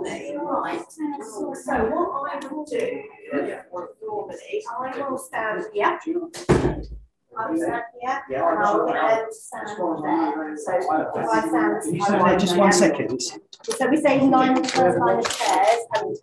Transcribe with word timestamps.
Right. 0.00 0.82
So 0.90 1.52
what 1.90 2.32
I 2.32 2.48
will 2.48 2.64
do 2.64 3.02
normally, 4.02 4.64
I 4.70 5.08
will 5.08 5.18
stand 5.18 5.64
here. 5.72 5.98
I'll 7.36 7.56
stand 7.56 7.82
here 8.28 8.44
and 8.44 8.58
I'll 8.64 8.86
get 8.86 9.32
stand 9.32 9.68
there. 9.68 10.56
So 10.56 10.72
if 10.76 10.86
I 10.90 11.48
stand. 11.48 11.82
Can 11.82 11.94
you 11.94 12.04
stand 12.04 12.28
there 12.28 12.38
just 12.38 12.56
one 12.56 12.72
second? 12.72 13.20
So 13.20 13.88
we 13.88 13.96
say 14.00 14.18
first 14.18 14.30
line 14.30 14.58
of 14.58 14.70
chairs 14.70 14.96
and 15.96 16.16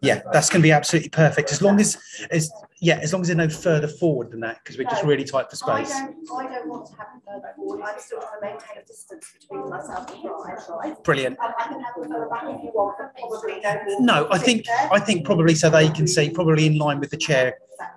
Yeah, 0.00 0.22
that's 0.32 0.48
going 0.48 0.60
to 0.60 0.66
be 0.66 0.72
absolutely 0.72 1.10
perfect. 1.10 1.52
As 1.52 1.62
long 1.62 1.78
as, 1.78 1.98
as 2.30 2.50
yeah, 2.80 2.98
as 3.02 3.12
long 3.12 3.22
as 3.22 3.28
they're 3.28 3.36
no 3.36 3.48
further 3.48 3.86
forward 3.86 4.30
than 4.30 4.40
that, 4.40 4.58
because 4.62 4.76
we're 4.78 4.88
just 4.88 5.04
really 5.04 5.24
tight 5.24 5.50
for 5.50 5.70
I 5.70 5.84
space. 5.84 5.94
don't, 5.96 6.16
I 6.38 6.54
don't 6.54 6.68
want 6.68 6.86
to 6.86 6.92
have 6.96 7.06
them 7.12 7.22
further 7.26 7.52
forward. 7.56 7.82
I 7.84 7.98
still 7.98 8.18
want 8.18 8.30
to 8.40 8.46
maintain 8.46 8.82
a 8.82 8.86
distance 8.86 9.32
between 9.40 9.68
myself 9.70 10.10
and 10.12 10.22
Brian, 10.22 10.58
right? 10.70 11.04
Brilliant. 11.04 11.38
Um, 11.38 11.52
I 11.58 11.62
can 11.68 11.80
have 11.80 11.94
them 12.00 12.10
further 12.10 12.26
back 12.28 12.42
if 12.44 12.64
you 12.64 12.70
want, 12.74 12.96
but 12.98 13.14
probably 13.16 13.60
don't 13.60 13.84
need. 13.86 14.00
No, 14.00 14.26
I 14.30 14.38
think. 14.38 14.66
I 14.68 14.98
think 14.98 15.24
probably 15.24 15.54
so 15.54 15.70
they 15.70 15.88
can 15.90 16.06
see, 16.08 16.30
probably 16.30 16.66
in 16.66 16.78
line 16.78 16.98
with 16.98 17.10
the 17.10 17.16
chair. 17.18 17.54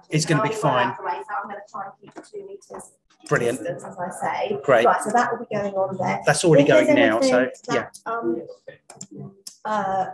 It's 0.10 0.26
gonna 0.26 0.44
be 0.44 0.54
I'll 0.54 0.62
go 0.62 0.68
out 0.68 0.96
fine. 0.96 0.96
the 1.00 1.04
way, 1.06 1.24
So 1.28 1.36
I'm 1.42 1.50
going 1.50 1.56
to 1.56 1.72
try 1.72 1.84
and 1.86 1.94
keep 2.02 2.14
the 2.14 2.22
two 2.22 2.46
metres. 2.46 2.92
Brilliant. 3.28 3.58
distance, 3.58 3.84
As 3.84 3.98
I 3.98 4.10
say. 4.50 4.60
Great. 4.64 4.86
Right, 4.86 5.02
so 5.02 5.10
that 5.12 5.32
will 5.32 5.40
be 5.40 5.56
going 5.56 5.74
on 5.74 5.98
there. 5.98 6.22
That's 6.28 6.44
already 6.46 6.62
If 6.64 6.70
there's 6.70 6.86
going 6.86 6.96
now. 7.00 7.22
So 7.22 7.38
anything 7.40 7.52
yeah, 7.74 7.88
that, 8.06 8.12
Um, 8.12 8.42
uh, 9.66 10.06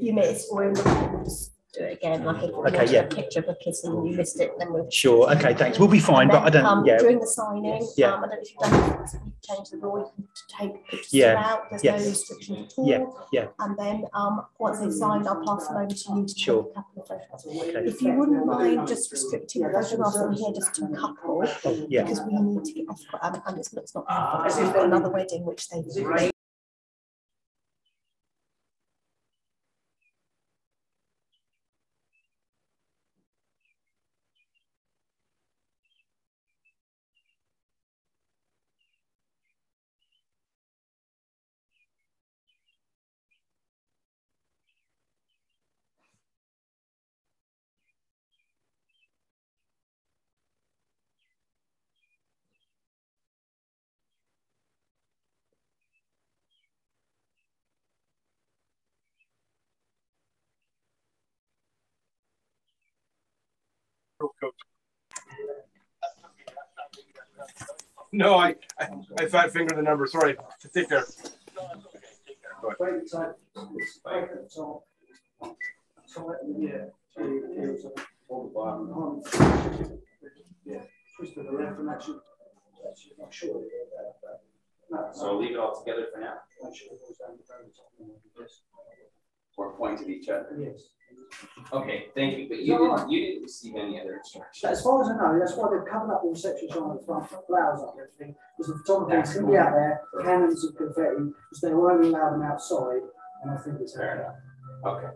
you 0.00 0.12
missed 0.12 0.48
or 0.50 0.64
in 0.64 0.74
the 0.74 1.10
we'll 1.12 1.24
just 1.24 1.52
do 1.74 1.82
it 1.84 1.94
again, 1.94 2.24
like 2.24 2.36
if 2.36 2.42
you 2.50 2.56
Okay, 2.66 2.76
wanted 2.76 2.90
yeah. 2.90 3.00
a 3.00 3.06
picture 3.08 3.40
of 3.40 3.48
a 3.48 3.56
kiss 3.56 3.82
and 3.82 4.08
you 4.08 4.16
missed 4.16 4.38
it, 4.40 4.52
then 4.60 4.72
we'll. 4.72 4.88
sure. 4.90 5.28
Okay, 5.34 5.54
thanks. 5.54 5.76
We'll 5.76 5.88
be 5.88 5.98
fine, 5.98 6.28
but 6.28 6.44
I 6.44 6.50
then, 6.50 6.62
don't. 6.62 6.78
um, 6.78 6.86
Yeah, 6.86 6.98
During 6.98 7.18
the 7.18 7.26
signing, 7.26 7.84
Yeah. 7.96 8.12
um, 8.14 8.22
I 8.24 8.28
don't 8.28 8.30
know 8.30 8.36
if 8.42 8.50
you've 8.50 8.60
done, 8.70 9.02
it, 9.02 9.12
you 9.26 9.32
change 9.42 9.70
the 9.70 9.76
law, 9.78 9.96
you 9.96 10.06
can 10.14 10.28
take 10.56 10.86
pictures 10.86 11.12
Yeah. 11.12 11.32
throughout, 11.32 11.70
there's 11.70 11.82
no 11.82 11.90
Yes. 11.96 12.06
restrictions 12.10 12.58
at 12.74 12.78
all. 12.78 12.86
Yeah, 12.88 13.04
yeah. 13.32 13.46
And 13.58 13.76
then, 13.76 14.04
um, 14.12 14.46
once 14.60 14.78
they've 14.78 14.92
signed, 14.92 15.26
I'll 15.26 15.44
pass 15.44 15.66
them 15.66 15.76
over 15.78 15.86
to 15.88 15.94
you 16.14 16.26
to 16.26 16.34
take 16.34 16.44
Sure. 16.44 16.60
a 16.60 16.74
couple 16.74 17.02
of 17.02 17.08
photographs. 17.08 17.44
Okay. 17.44 17.86
If 17.88 18.02
you 18.02 18.12
wouldn't 18.18 18.46
mind 18.46 18.86
just 18.86 19.10
restricting 19.10 19.62
the 19.64 19.70
photographs 19.72 20.16
on 20.16 20.32
here 20.32 20.52
just 20.54 20.74
to 20.76 20.84
a 20.84 20.88
couple, 20.96 21.42
Oh, 21.64 21.86
yeah. 21.88 22.02
because 22.04 22.20
we 22.22 22.34
need 22.34 22.64
to 22.64 22.72
get 22.72 22.86
off, 22.88 23.00
um, 23.20 23.42
and 23.46 23.58
it's, 23.58 23.72
it's 23.72 23.94
not, 23.96 24.06
because 24.06 24.60
we've 24.60 24.72
got 24.72 24.84
another 24.84 25.10
wedding 25.10 25.44
which 25.44 25.68
they. 25.70 25.82
No, 68.12 68.34
I, 68.36 68.54
I, 68.78 68.88
I 69.18 69.26
fat 69.26 69.52
finger 69.52 69.74
the 69.74 69.82
number. 69.82 70.06
Sorry. 70.06 70.36
Take 70.72 70.88
care. 70.88 71.04
So 85.12 85.26
I'll 85.26 85.38
leave 85.40 85.52
it 85.52 85.58
all 85.58 85.76
together 85.78 86.06
for 86.12 86.20
now. 86.20 86.34
Or 89.56 89.72
point 89.76 90.00
at 90.00 90.08
each 90.08 90.28
other. 90.28 90.48
Yes. 90.58 90.88
Okay, 91.72 92.06
thank 92.14 92.38
you, 92.38 92.48
but 92.48 92.58
you 92.58 92.76
didn't, 92.78 93.10
you 93.10 93.20
didn't 93.20 93.42
receive 93.42 93.74
any 93.76 94.00
other 94.00 94.16
instructions. 94.16 94.64
As 94.64 94.82
far 94.82 95.02
as 95.02 95.08
I 95.08 95.16
know, 95.16 95.38
that's 95.38 95.54
why 95.56 95.68
they've 95.70 95.86
covered 95.90 96.12
up 96.12 96.22
the 96.22 96.28
reception 96.28 96.68
sign 96.70 96.90
at 96.90 97.00
the 97.00 97.06
front, 97.06 97.28
put 97.30 97.46
flowers 97.46 97.80
up 97.80 97.94
and 97.96 98.02
everything, 98.06 98.34
because 98.56 98.72
the 98.72 98.78
photographer's 98.84 99.34
gonna 99.34 99.50
be 99.50 99.56
out 99.56 99.72
there, 99.72 100.02
cannons 100.22 100.64
of 100.64 100.76
confetti, 100.76 101.16
because 101.24 101.60
they 101.62 101.72
will 101.72 101.90
only 101.90 102.08
allow 102.08 102.30
them 102.30 102.42
outside, 102.42 103.02
and 103.42 103.50
I 103.50 103.56
think 103.56 103.80
it's. 103.80 103.96
Fair 103.96 104.20
enough. 104.20 104.36
Okay. 104.84 105.12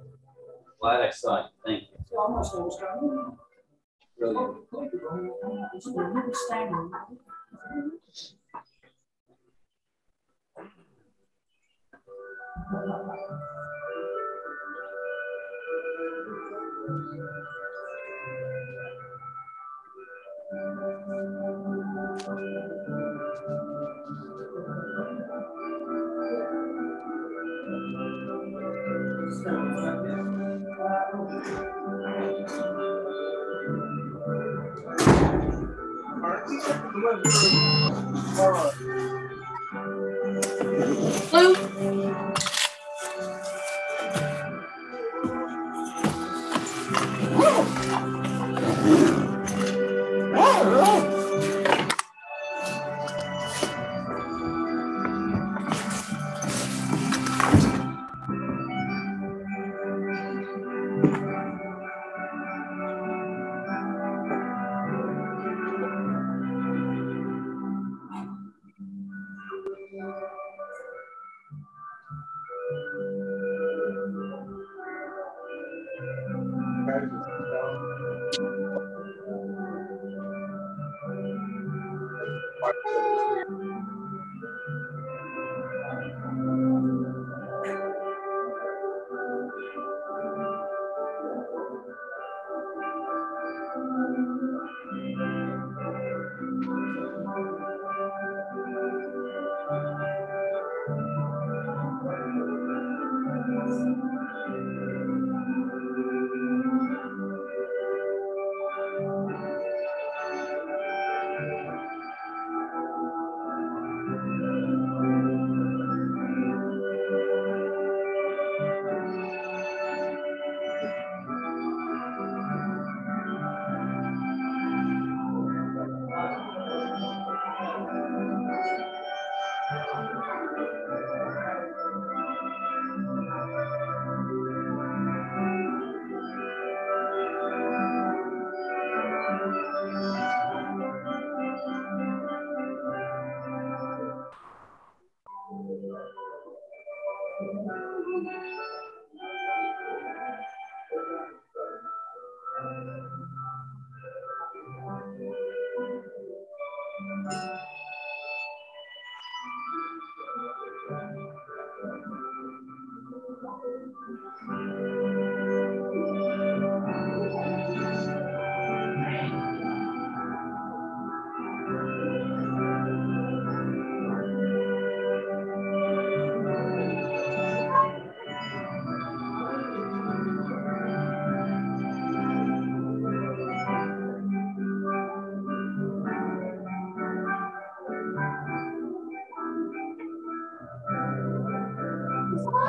Glad 0.80 1.00
I 1.02 1.10
saw 1.10 1.44
it, 1.44 1.50
thank 1.64 1.82
you. 1.82 1.98
So 2.06 2.20
I'm 2.20 2.32
not 2.34 2.46
sure 2.46 2.64
what's 2.64 2.78
going 2.80 3.18
on. 3.18 3.38
Brilliant. 4.18 4.66
It's 5.74 5.86
a 37.08 37.88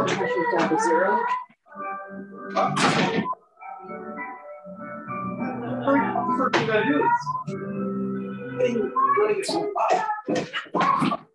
little 0.10 0.28
standing. 0.28 0.58
down 0.58 0.70
to 0.70 0.80
zero. 0.80 1.20
First 6.38 6.56
thing 6.56 6.70
I 6.70 6.84
do 6.86 6.96
is 7.04 7.56
getting 8.60 8.92
running 9.18 9.44
some 9.44 9.74
up. 10.76 11.29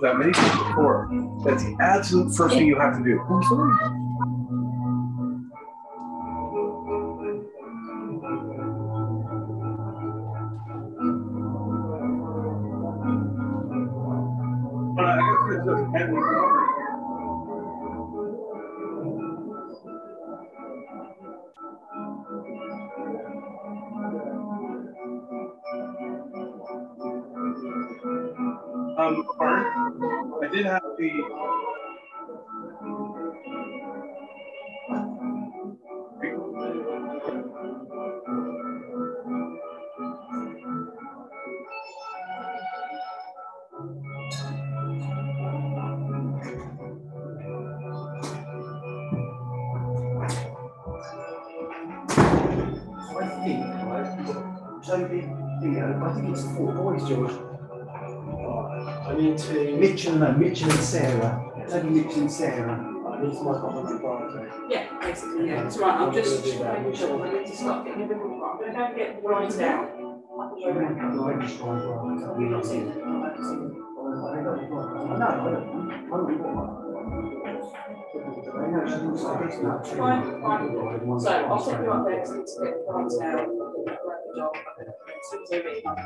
That 0.00 0.18
many 0.18 0.32
times 0.32 0.68
before. 0.68 1.08
That's 1.44 1.62
the 1.64 1.76
absolute 1.80 2.34
first 2.34 2.54
thing 2.54 2.66
you 2.66 2.76
have 2.76 2.96
to 2.96 3.04
do. 3.04 3.20
Mitchell 60.50 60.70
and 60.72 60.80
Sarah. 60.80 61.46
Toby, 61.70 61.90
Mitchell 61.90 62.22
and 62.22 62.32
Sarah. 62.32 62.74
I 62.74 63.22
need 63.22 63.32
to 63.34 63.44
work 63.44 63.62
on 63.62 63.86
the 63.86 63.98
priority. 64.00 64.50
Yeah, 64.68 64.98
basically, 65.00 65.46
yeah, 65.46 65.64
it's 65.64 65.78
right, 65.78 65.94
I'm 65.94 66.12
just 66.12 66.44
making 66.44 66.58
sure, 66.58 66.66
I 66.66 66.78
need 66.82 67.46
to 67.46 67.56
start 67.56 67.84
getting 67.86 68.02
everything, 68.02 68.40
right. 68.40 68.58
I'm 68.58 68.72
gonna 68.72 68.88
go 68.90 68.96
get 68.96 69.22
the 69.22 69.28
lines. 69.28 69.54
You've 72.40 72.50
not 72.50 72.66
seen 72.66 72.88
it? 72.88 72.98
I. 72.98 73.06
I 74.26 74.42
I 74.42 74.50
I. 74.50 74.90
Fine, 79.96 80.24
fine. 80.42 81.20
So 81.20 81.30
I'll 81.30 81.62
set 81.62 81.80
you 81.80 81.90
up 81.92 82.04
there, 82.06 82.20
because 82.20 82.30
I 82.30 82.34
need 82.34 82.46
to 82.46 82.54
get 82.64 82.74
the 82.86 82.92
lines 82.92 83.16
down, 83.18 83.38
I'll 83.38 83.72
get 83.76 83.86
that 83.86 84.00
right 84.04 84.20
the 84.26 84.40
job. 84.40 84.52
As 84.56 85.26
soon 85.30 85.42
as 85.44 85.50
I 85.50 85.54
get 85.54 85.66
it, 85.66 85.86
I 85.86 85.98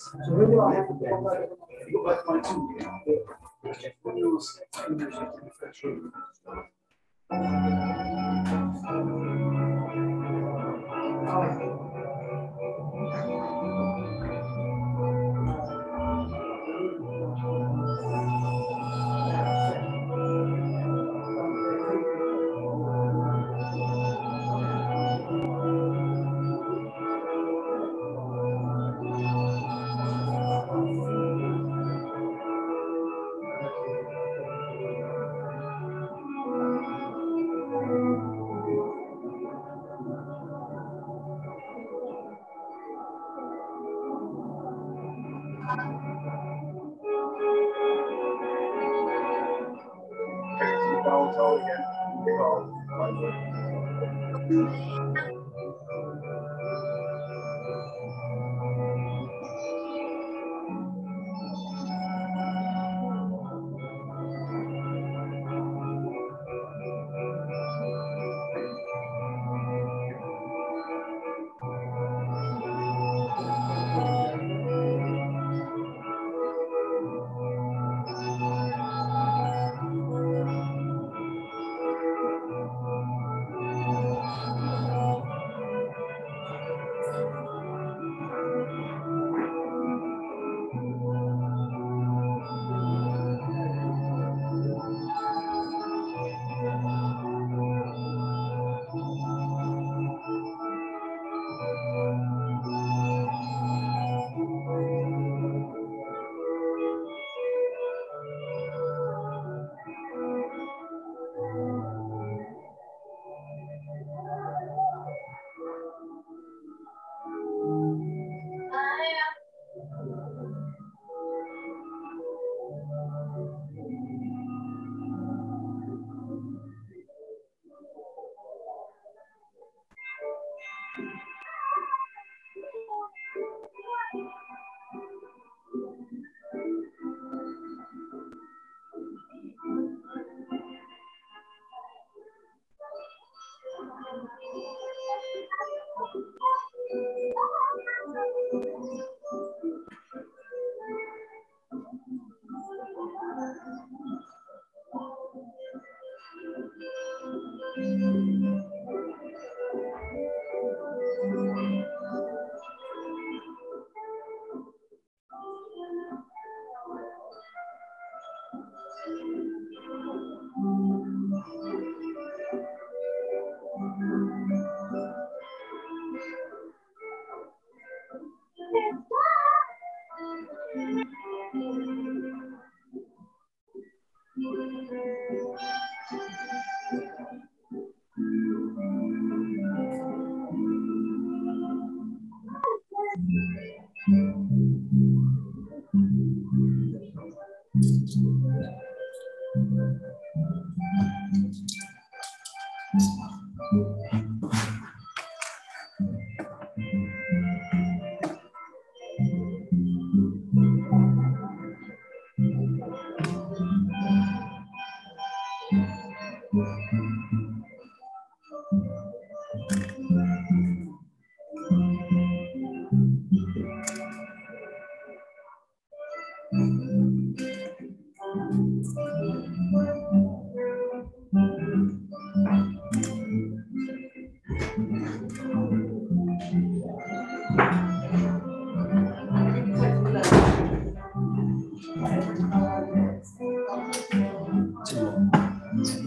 So 0.00 0.18
who 0.18 0.46
will 0.46 0.70
have 0.70 0.88
to 0.88 0.94
my 2.26 2.40
two, 2.40 2.74
yeah. 2.80 2.98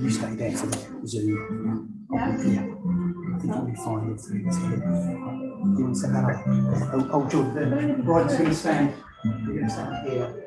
You 0.03 0.09
stay 0.09 0.35
there 0.35 0.51
for 0.51 0.67
the 0.67 1.07
Zoom. 1.07 2.05
Yeah. 2.11 2.23
I 2.23 3.39
think 3.39 3.53
you'll 3.55 3.65
be 3.65 3.75
fine. 3.75 4.11
It's, 4.13 4.29
it's 4.29 4.57
here. 4.57 4.77
You 4.77 5.83
want 5.83 5.95
to 5.95 5.99
send 5.99 6.15
that 6.15 6.25
up? 6.25 6.43
Oh, 6.45 7.29
oh, 7.33 7.53
the 7.53 8.03
bride's 8.03 8.37
going 8.37 8.49
to 8.49 8.55
stand. 8.55 8.93
You're 9.23 9.55
going 9.55 9.63
to 9.63 9.69
stand 9.69 10.09
here. 10.09 10.43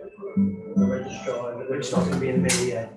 The 0.76 0.84
registrar, 0.84 1.58
the 1.58 1.64
registrar's 1.72 2.08
gonna 2.08 2.20
be 2.20 2.28
in 2.28 2.36
the 2.36 2.42
middle, 2.42 2.66
yeah. 2.66 2.88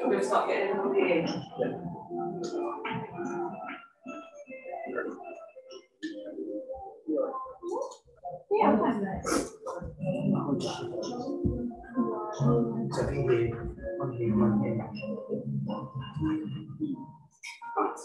We're 0.00 0.10
gonna 0.10 0.24
start 0.24 0.48
getting 0.48 0.76
them 0.76 0.94
here, 0.94 1.26
here. 1.26 1.82
Right. 17.74 17.98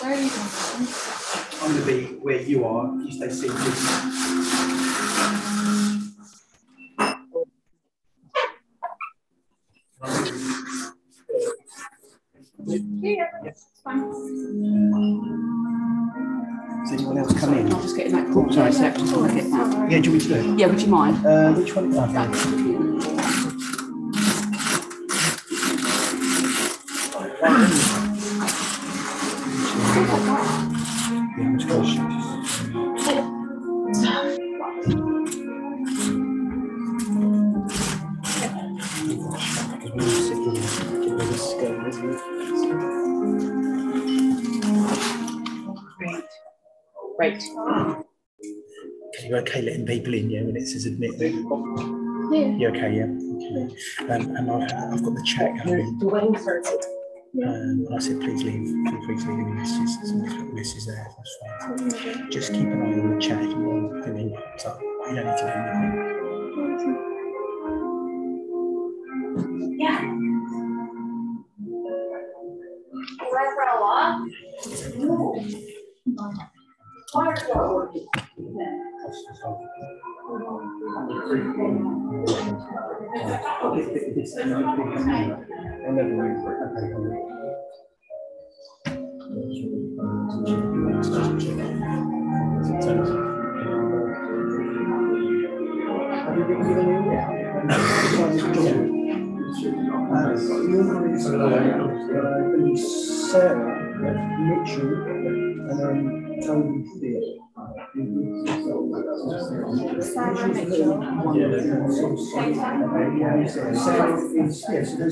Where 0.00 0.12
are 0.12 0.20
you 0.20 0.28
from? 0.28 0.82
I'm 1.62 1.74
gonna 1.74 1.86
be 1.86 2.00
where 2.02 2.11
you 2.48 2.64
are, 2.64 2.94
you 3.02 3.12
stay 3.12 3.28
seated. 3.30 3.52
Yeah, 12.64 13.26
it's 13.44 13.66
fine. 13.82 15.32
Anyone 16.92 17.18
else 17.18 17.32
come 17.40 17.54
in? 17.54 17.72
I'm 17.72 17.80
just 17.82 17.96
getting 17.96 18.12
that 18.12 18.30
corner 18.32 18.52
sorry, 18.52 18.72
so 18.72 18.90
just 18.90 19.34
get 19.34 19.50
that. 19.50 19.90
Yeah, 19.90 20.00
do 20.00 20.10
you 20.10 20.18
want 20.18 20.28
me 20.28 20.34
to 20.36 20.42
do 20.42 20.56
Yeah, 20.56 20.66
would 20.66 20.82
you 20.82 20.88
mind? 20.88 21.26
Uh, 21.26 21.52
which 21.54 21.74
one? 21.74 21.96
Okay. 21.96 22.81
Yeah, 51.02 51.10
when 51.10 51.14
it 51.14 51.18
says 51.18 51.34
admit 51.34 51.48
them? 51.48 52.32
Yeah. 52.32 52.48
You 52.56 52.68
okay, 52.68 52.90
yeah? 52.96 53.10
Okay. 53.10 53.66
Um, 54.12 54.36
and 54.36 54.50
I've, 54.50 54.62
I've 54.92 55.02
got 55.02 55.14
the 55.14 55.22
check. 55.24 55.50
Um, 57.34 57.86
and 57.86 57.94
I 57.94 57.98
said, 57.98 58.20
please 58.20 58.42
leave, 58.42 58.68
feel 58.68 59.02
free 59.06 59.16
to 59.16 59.22
leave 59.22 59.46
any 59.46 59.52
messages. 59.52 60.12
Messages 60.52 60.86
there, 60.86 61.08
that's 61.16 61.36
fine. 61.40 62.30
Just 62.30 62.52
keep 62.52 62.66
an 62.66 62.82
eye 62.82 63.00
on 63.00 63.14
the 63.14 63.20
chat 63.20 63.42
if 63.42 63.50
you 63.50 63.56
want 63.56 64.06
anything 64.06 64.34
pops 64.34 64.66
up. 64.66 64.80
You 64.80 65.14
don't 65.14 65.26
need 65.26 65.36
to 65.36 65.42
do 65.42 65.48
anything. 65.48 66.12
Have 69.32 69.50
you 69.50 69.58
been 69.58 69.58
given 69.58 69.62
any 69.62 69.78
yet? 69.80 70.00
Uh, 78.60 80.21
Sarah, 103.32 103.72
Mitchell, 104.40 104.92
and 105.68 105.78
then 105.78 106.21
Is, 114.34 114.64
yes, 114.68 114.94
are 114.94 114.96
the, 114.96 115.10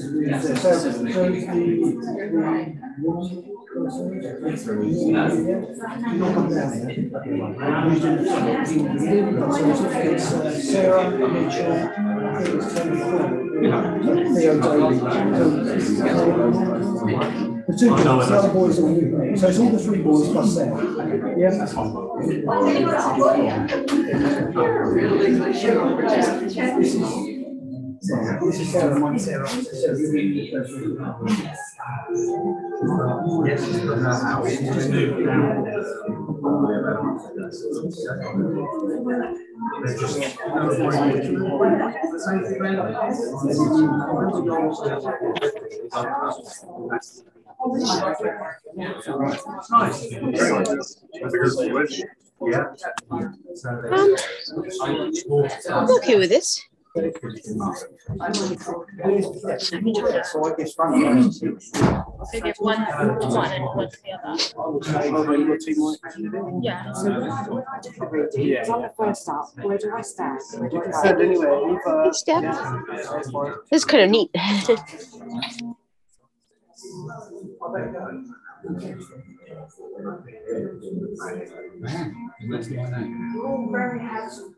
so, 9.53 9.75
so 9.75 9.87
uh, 10.33 10.51
Sarah 10.51 11.11
Mitchell, 11.29 11.79
Theo. 16.03 17.50
The 17.71 17.77
two 17.79 17.91
boys, 17.91 18.05
the 18.05 18.35
other 18.37 18.53
boys 18.53 18.79
are 18.81 19.37
so 19.37 19.49
it's 19.49 19.59
all 19.61 19.71
the 19.71 19.79
three 19.79 20.03
boys 20.03 20.29
plus 20.31 20.55
Sarah. 20.55 20.77
Yeah. 23.39 23.67
This 26.79 26.95
is, 26.95 27.01
this 28.41 28.61
is 28.61 28.73
Sarah, 28.73 28.99
mine 28.99 29.19
Sarah. 29.21 29.49
Um, 47.63 47.77
I'm 55.69 55.91
okay 55.97 56.17
with 56.17 56.31
this. 56.31 56.59
So 56.97 57.03
I 60.43 60.55
guess 60.57 60.75
front. 60.75 60.97
Maybe 62.33 62.49
if 62.49 62.57
one, 62.59 62.81
one 62.81 63.53
and 63.53 63.65
one 63.65 63.91
to 63.91 63.97
the 64.03 64.13
other. 64.13 64.37
Yeah. 66.63 66.93
Yeah. 68.37 68.73
On 68.73 68.83
the 68.83 68.93
first 68.97 69.29
up, 69.29 69.51
where 69.63 69.79
do 69.79 69.93
I 69.95 70.01
stand? 70.01 70.41
Where 70.57 70.69
do 70.71 70.83
I 70.83 70.91
Said 71.03 71.21
anyway, 71.21 71.79
step. 72.13 72.43
This 73.71 73.83
is 73.83 73.85
kind 73.85 74.05
of 74.05 74.11
neat. 74.11 74.31
You're 82.41 83.71
very 83.71 83.99
handsome. 84.01 84.55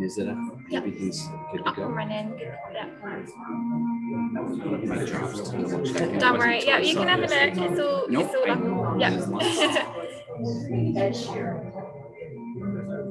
Is 0.00 0.18
it? 0.18 0.26
Yep. 0.26 0.36
Everything's 0.72 1.28
good 1.52 1.58
to 1.64 1.68
Up 1.68 1.76
go. 1.76 1.86
running. 1.88 2.38
Yeah. 2.72 2.86
Make 4.82 5.06
drafts 5.06 5.50
to. 5.50 6.18
Don't 6.18 6.38
worry. 6.38 6.64
Yeah, 6.66 6.78
you 6.78 6.96
can 6.96 7.08
have 7.08 7.18
a 7.18 7.22
look. 7.22 7.32
It's 7.32 7.80
all, 7.80 8.06
it's 8.08 8.34
all 8.34 8.50
up. 8.50 8.60
Yeah. 8.98 9.18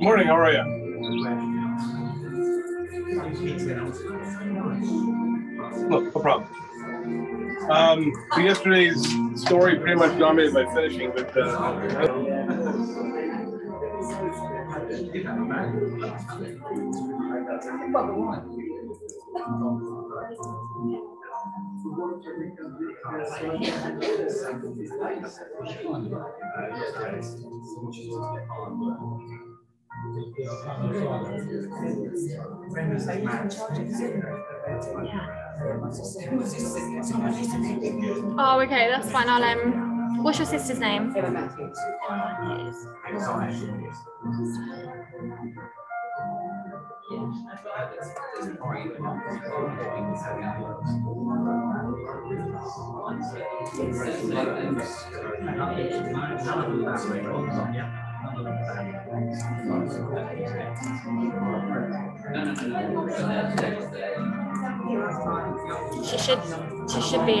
Morning, 0.00 0.26
how 0.26 0.36
are 0.36 0.52
you? 0.52 0.64
Look, 5.88 5.90
no, 5.90 6.00
no 6.00 6.10
problem. 6.20 6.48
Um, 7.70 8.12
so 8.34 8.40
yesterday's 8.40 9.06
story 9.40 9.78
pretty 9.78 9.96
much 9.96 10.18
dominated 10.18 10.54
my 10.54 10.66
finishing, 10.74 11.12
but 11.14 11.36
uh, 11.36 11.76
Oh, 38.38 38.60
okay, 38.60 38.88
that's 38.88 39.10
fine. 39.10 39.28
I'll 39.28 39.42
um. 39.44 40.22
What's 40.22 40.38
your 40.38 40.46
sister's 40.46 40.78
name? 40.78 41.14
Emma 41.16 41.30
Matthews. 41.30 41.78
She 47.10 47.16
should. 66.18 66.40
She 66.88 67.00
should 67.00 67.26
be 67.26 67.40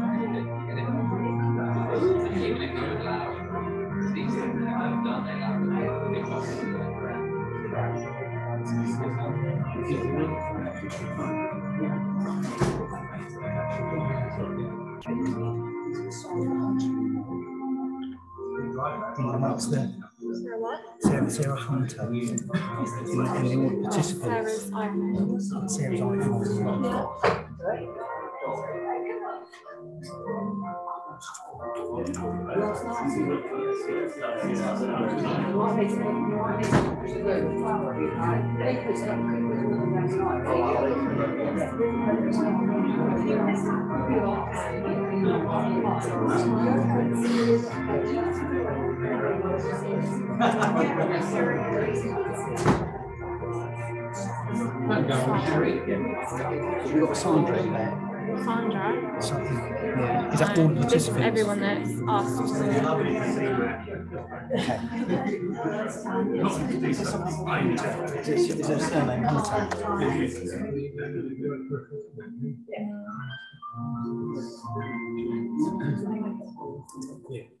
Sarah, 21.01 21.29
Sarah 21.29 21.55
Hunter. 21.55 22.09
Sarah's 24.05 24.71
Iron. 24.73 25.39
Icon. 30.03 30.80
We've 56.93 57.01
got 57.01 57.15
Sandra 57.15 57.61
there. 57.61 58.10
Sandra. 58.37 58.93
Yeah. 59.97 60.33
Is 60.33 60.39
that 60.39 60.57
all 60.59 60.69
participants? 60.69 61.25
Everyone 61.25 61.59
that's 61.59 61.89
asked. 62.07 62.41
Okay. 62.41 62.71
is 68.33 68.67
there 68.67 68.77
a 68.77 68.79
surname? 68.79 69.23
Yeah. 77.29 77.60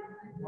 We 0.43 0.47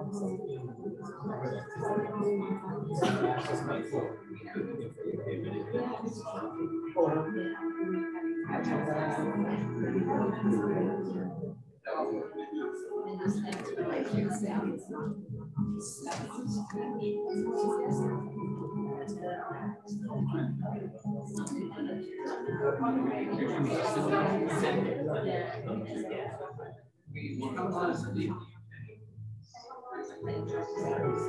want 27.40 27.58
to 27.58 28.53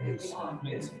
It's 0.00 0.32
amazing. 0.32 1.00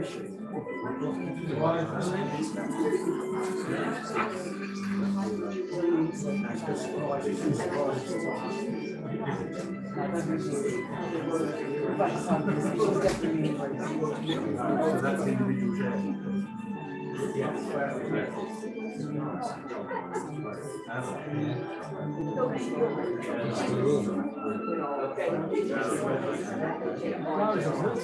Right 0.00 0.39
that's 20.86 21.08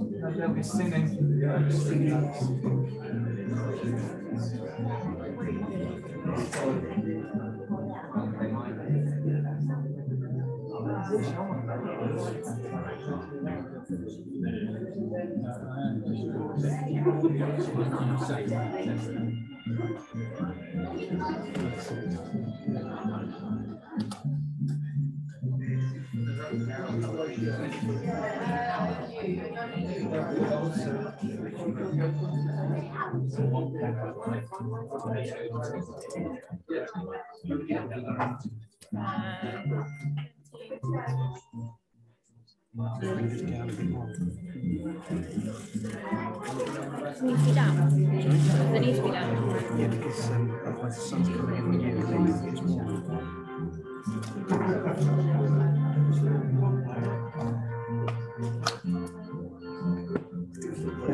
They'll 0.00 0.48
be 0.54 0.62
singing. 0.62 1.18
The 29.22 29.28
year, 58.84 59.01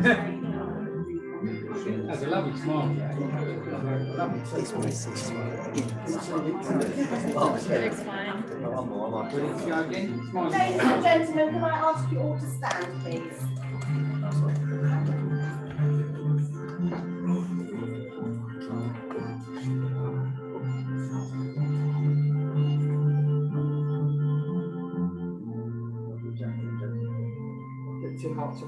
blanket. 0.00 0.39
That's 1.90 2.22
a 2.22 2.26
lovely 2.28 2.60
smile. 2.60 2.88
This 4.54 4.72
one 4.72 4.88
is 4.88 5.06
this. 5.06 5.30
Ladies 10.50 10.80
and 10.80 11.02
gentlemen, 11.02 11.48
can 11.50 11.64
I 11.64 11.66
ask 11.70 12.12
you 12.12 12.18
all 12.20 12.38
to 12.38 12.46
stand, 12.46 13.02
please? 13.02 13.38
Bit 28.00 28.20
too 28.20 28.34
hot 28.34 28.58
to 28.58 28.64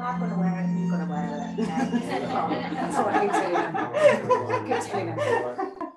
wear 0.00 0.12
them. 0.12 0.14
I'm 0.14 0.20
gonna 0.20 0.38
wear 0.40 0.60
it, 0.60 0.70
you're 0.78 0.90
gonna 0.90 1.06
wear 1.06 1.26
it. 1.48 1.66
yeah. 1.66 1.84
That's 2.74 2.96
what 2.98 3.14
you 3.22 3.28
do. 3.30 4.68
Good 4.68 4.82
to 4.82 5.04
know. 5.04 5.86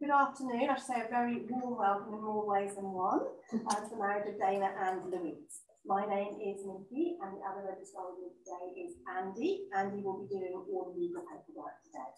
Good 0.00 0.08
afternoon. 0.08 0.70
I 0.70 0.78
say 0.80 1.04
a 1.04 1.12
very 1.12 1.44
warm 1.44 1.76
welcome 1.76 2.14
in 2.14 2.24
more 2.24 2.48
ways 2.48 2.74
than 2.74 2.88
one 2.88 3.20
uh, 3.52 3.74
to 3.74 3.90
the 3.90 4.00
marriage 4.00 4.32
of 4.32 4.40
Dana 4.40 4.72
and 4.80 5.12
Louise. 5.12 5.60
My 5.84 6.06
name 6.06 6.40
is 6.40 6.64
Nikki 6.64 7.20
and 7.20 7.36
the 7.36 7.44
other 7.44 7.68
registrar 7.68 8.08
with 8.08 8.24
me 8.24 8.32
today 8.40 8.80
is 8.80 8.96
Andy. 9.04 9.68
Andy 9.76 10.00
will 10.02 10.24
be 10.24 10.32
doing 10.32 10.56
all 10.56 10.88
the 10.88 10.96
legal 10.98 11.20
paperwork 11.28 11.84
today. 11.84 12.16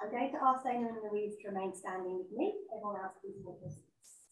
I'm 0.00 0.10
going 0.10 0.32
to 0.32 0.40
ask 0.40 0.64
Dana 0.64 0.88
and 0.88 0.96
Louise 1.12 1.36
to 1.42 1.48
remain 1.52 1.76
standing 1.76 2.24
with 2.24 2.32
me. 2.32 2.56
Everyone 2.72 2.96
else 3.04 3.20
please 3.20 3.36
take 3.44 3.60
your 3.60 3.68
seats. 3.68 4.24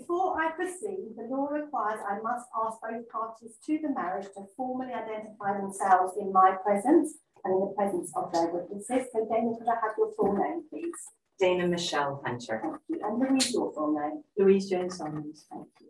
Before 0.07 0.41
I 0.41 0.53
proceed, 0.53 1.17
the 1.17 1.25
law 1.25 1.49
requires 1.49 1.99
I 2.09 2.21
must 2.23 2.47
ask 2.65 2.79
both 2.81 3.09
parties 3.09 3.57
to 3.67 3.79
the 3.83 3.89
marriage 3.89 4.27
to 4.37 4.47
formally 4.57 4.93
identify 4.95 5.59
themselves 5.59 6.13
in 6.21 6.33
my 6.33 6.55
presence 6.65 7.15
and 7.45 7.55
in 7.55 7.61
the 7.61 7.75
presence 7.75 8.13
of 8.15 8.33
their 8.33 8.47
witnesses. 8.47 9.09
So 9.13 9.27
Dana, 9.29 9.57
could 9.59 9.67
I 9.67 9.75
have 9.83 9.97
your 9.99 10.13
full 10.17 10.33
name, 10.35 10.63
please? 10.71 10.95
Dana 11.41 11.67
Michelle 11.67 12.23
Hunter. 12.25 12.61
Thank 12.63 12.77
you. 12.89 13.01
And 13.03 13.19
Louise, 13.19 13.53
your 13.53 13.73
full 13.73 13.99
name. 13.99 14.23
Louise 14.39 14.71
Jane 14.71 14.91
Simons. 14.91 15.47
Thank 15.51 15.67
you. 15.81 15.89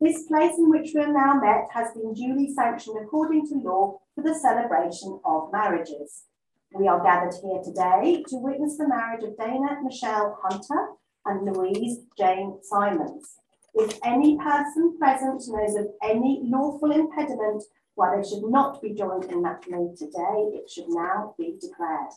This 0.00 0.22
place 0.22 0.56
in 0.56 0.70
which 0.70 0.92
we 0.94 1.02
are 1.02 1.12
now 1.12 1.34
met 1.34 1.68
has 1.74 1.92
been 1.92 2.14
duly 2.14 2.50
sanctioned 2.54 2.96
according 3.02 3.46
to 3.48 3.56
law 3.56 3.98
for 4.14 4.24
the 4.24 4.34
celebration 4.34 5.20
of 5.26 5.52
marriages. 5.52 6.24
We 6.72 6.88
are 6.88 7.02
gathered 7.02 7.34
here 7.42 7.60
today 7.62 8.24
to 8.28 8.36
witness 8.36 8.78
the 8.78 8.88
marriage 8.88 9.24
of 9.24 9.36
Dana 9.36 9.80
Michelle 9.82 10.38
Hunter 10.42 10.94
and 11.28 11.44
Louise 11.44 11.98
Jane 12.16 12.58
Simons. 12.62 13.36
If 13.74 13.98
any 14.04 14.38
person 14.38 14.96
present 14.98 15.42
knows 15.48 15.76
of 15.76 15.88
any 16.02 16.40
lawful 16.44 16.90
impediment 16.90 17.62
why 17.94 18.16
they 18.16 18.28
should 18.28 18.44
not 18.44 18.80
be 18.80 18.94
joined 18.94 19.24
in 19.26 19.42
matrimony 19.42 19.94
today, 19.96 20.50
it 20.54 20.70
should 20.70 20.88
now 20.88 21.34
be 21.38 21.58
declared. 21.60 22.12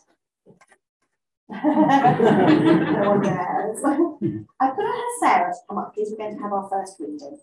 no 2.96 3.10
one 3.10 3.22
dares. 3.22 3.80
I 4.60 4.70
could 4.70 4.86
have 4.86 4.96
had 4.96 5.20
Sarah 5.20 5.52
to 5.52 5.60
come 5.68 5.78
up, 5.80 5.94
please. 5.94 6.10
We're 6.12 6.18
going 6.18 6.38
to 6.38 6.44
have 6.44 6.54
our 6.54 6.70
first 6.70 6.98
reading. 7.00 7.38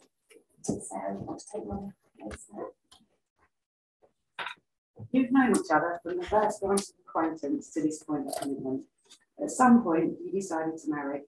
Sarah, 0.62 1.12
you 1.12 1.20
want 1.20 1.40
to 1.40 1.46
take 1.52 1.66
now? 1.66 1.92
You've 5.12 5.32
known 5.32 5.50
each 5.50 5.70
other 5.72 6.00
from 6.02 6.18
the 6.18 6.26
first 6.26 6.60
glance 6.60 6.90
of 6.90 6.96
acquaintance 7.06 7.70
to 7.70 7.82
this 7.82 8.02
point 8.02 8.28
of 8.28 8.34
commitment. 8.40 8.82
At 9.42 9.50
some 9.50 9.82
point, 9.82 10.14
you 10.24 10.32
decided 10.32 10.78
to 10.78 10.90
marry. 10.90 11.22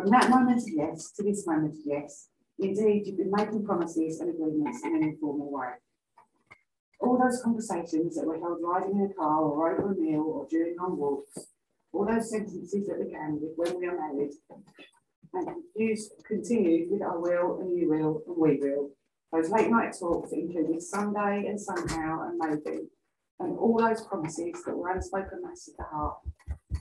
From 0.00 0.12
that 0.12 0.30
moment 0.30 0.62
yes 0.66 1.10
to 1.12 1.22
this 1.22 1.46
moment 1.46 1.74
yes, 1.84 2.28
indeed, 2.58 3.02
you've 3.04 3.18
been 3.18 3.30
making 3.30 3.66
promises 3.66 4.20
and 4.20 4.30
agreements 4.30 4.82
in 4.82 4.96
an 4.96 5.02
informal 5.02 5.52
way. 5.52 5.72
All 7.00 7.18
those 7.18 7.42
conversations 7.42 8.16
that 8.16 8.24
were 8.26 8.38
held 8.38 8.60
riding 8.62 8.98
in 8.98 9.10
a 9.10 9.14
car 9.14 9.42
or 9.42 9.72
over 9.72 9.92
a 9.92 9.94
meal 9.94 10.22
or 10.22 10.46
during 10.48 10.74
long 10.78 10.96
walks, 10.96 11.48
all 11.92 12.06
those 12.06 12.30
sentences 12.30 12.86
that 12.86 13.04
began 13.04 13.40
with 13.42 13.52
when 13.56 13.78
we 13.78 13.88
are 13.88 13.98
married, 13.98 14.30
and 15.34 15.48
used, 15.76 16.12
continued 16.26 16.90
with 16.90 17.02
I 17.02 17.16
will 17.16 17.60
and 17.60 17.78
you 17.78 17.90
will 17.90 18.22
and 18.26 18.36
we 18.38 18.56
will. 18.56 18.92
Those 19.34 19.50
late 19.50 19.70
night 19.70 19.94
talks 20.00 20.32
included 20.32 20.80
someday 20.80 21.44
and 21.46 21.60
somehow 21.60 22.22
and 22.22 22.38
maybe, 22.38 22.88
and 23.38 23.58
all 23.58 23.76
those 23.78 24.00
promises 24.06 24.64
that 24.64 24.74
were 24.74 24.92
unspoken 24.92 25.42
mass 25.42 25.68
of 25.68 25.76
the 25.76 25.84
heart. 25.84 26.16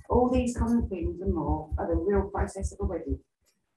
All 0.10 0.30
these 0.30 0.58
common 0.58 0.88
things 0.88 1.22
and 1.22 1.34
more 1.34 1.70
are 1.78 1.88
the 1.88 1.96
real 1.96 2.30
process 2.30 2.72
of 2.74 2.80
a 2.82 2.86
wedding. 2.86 3.20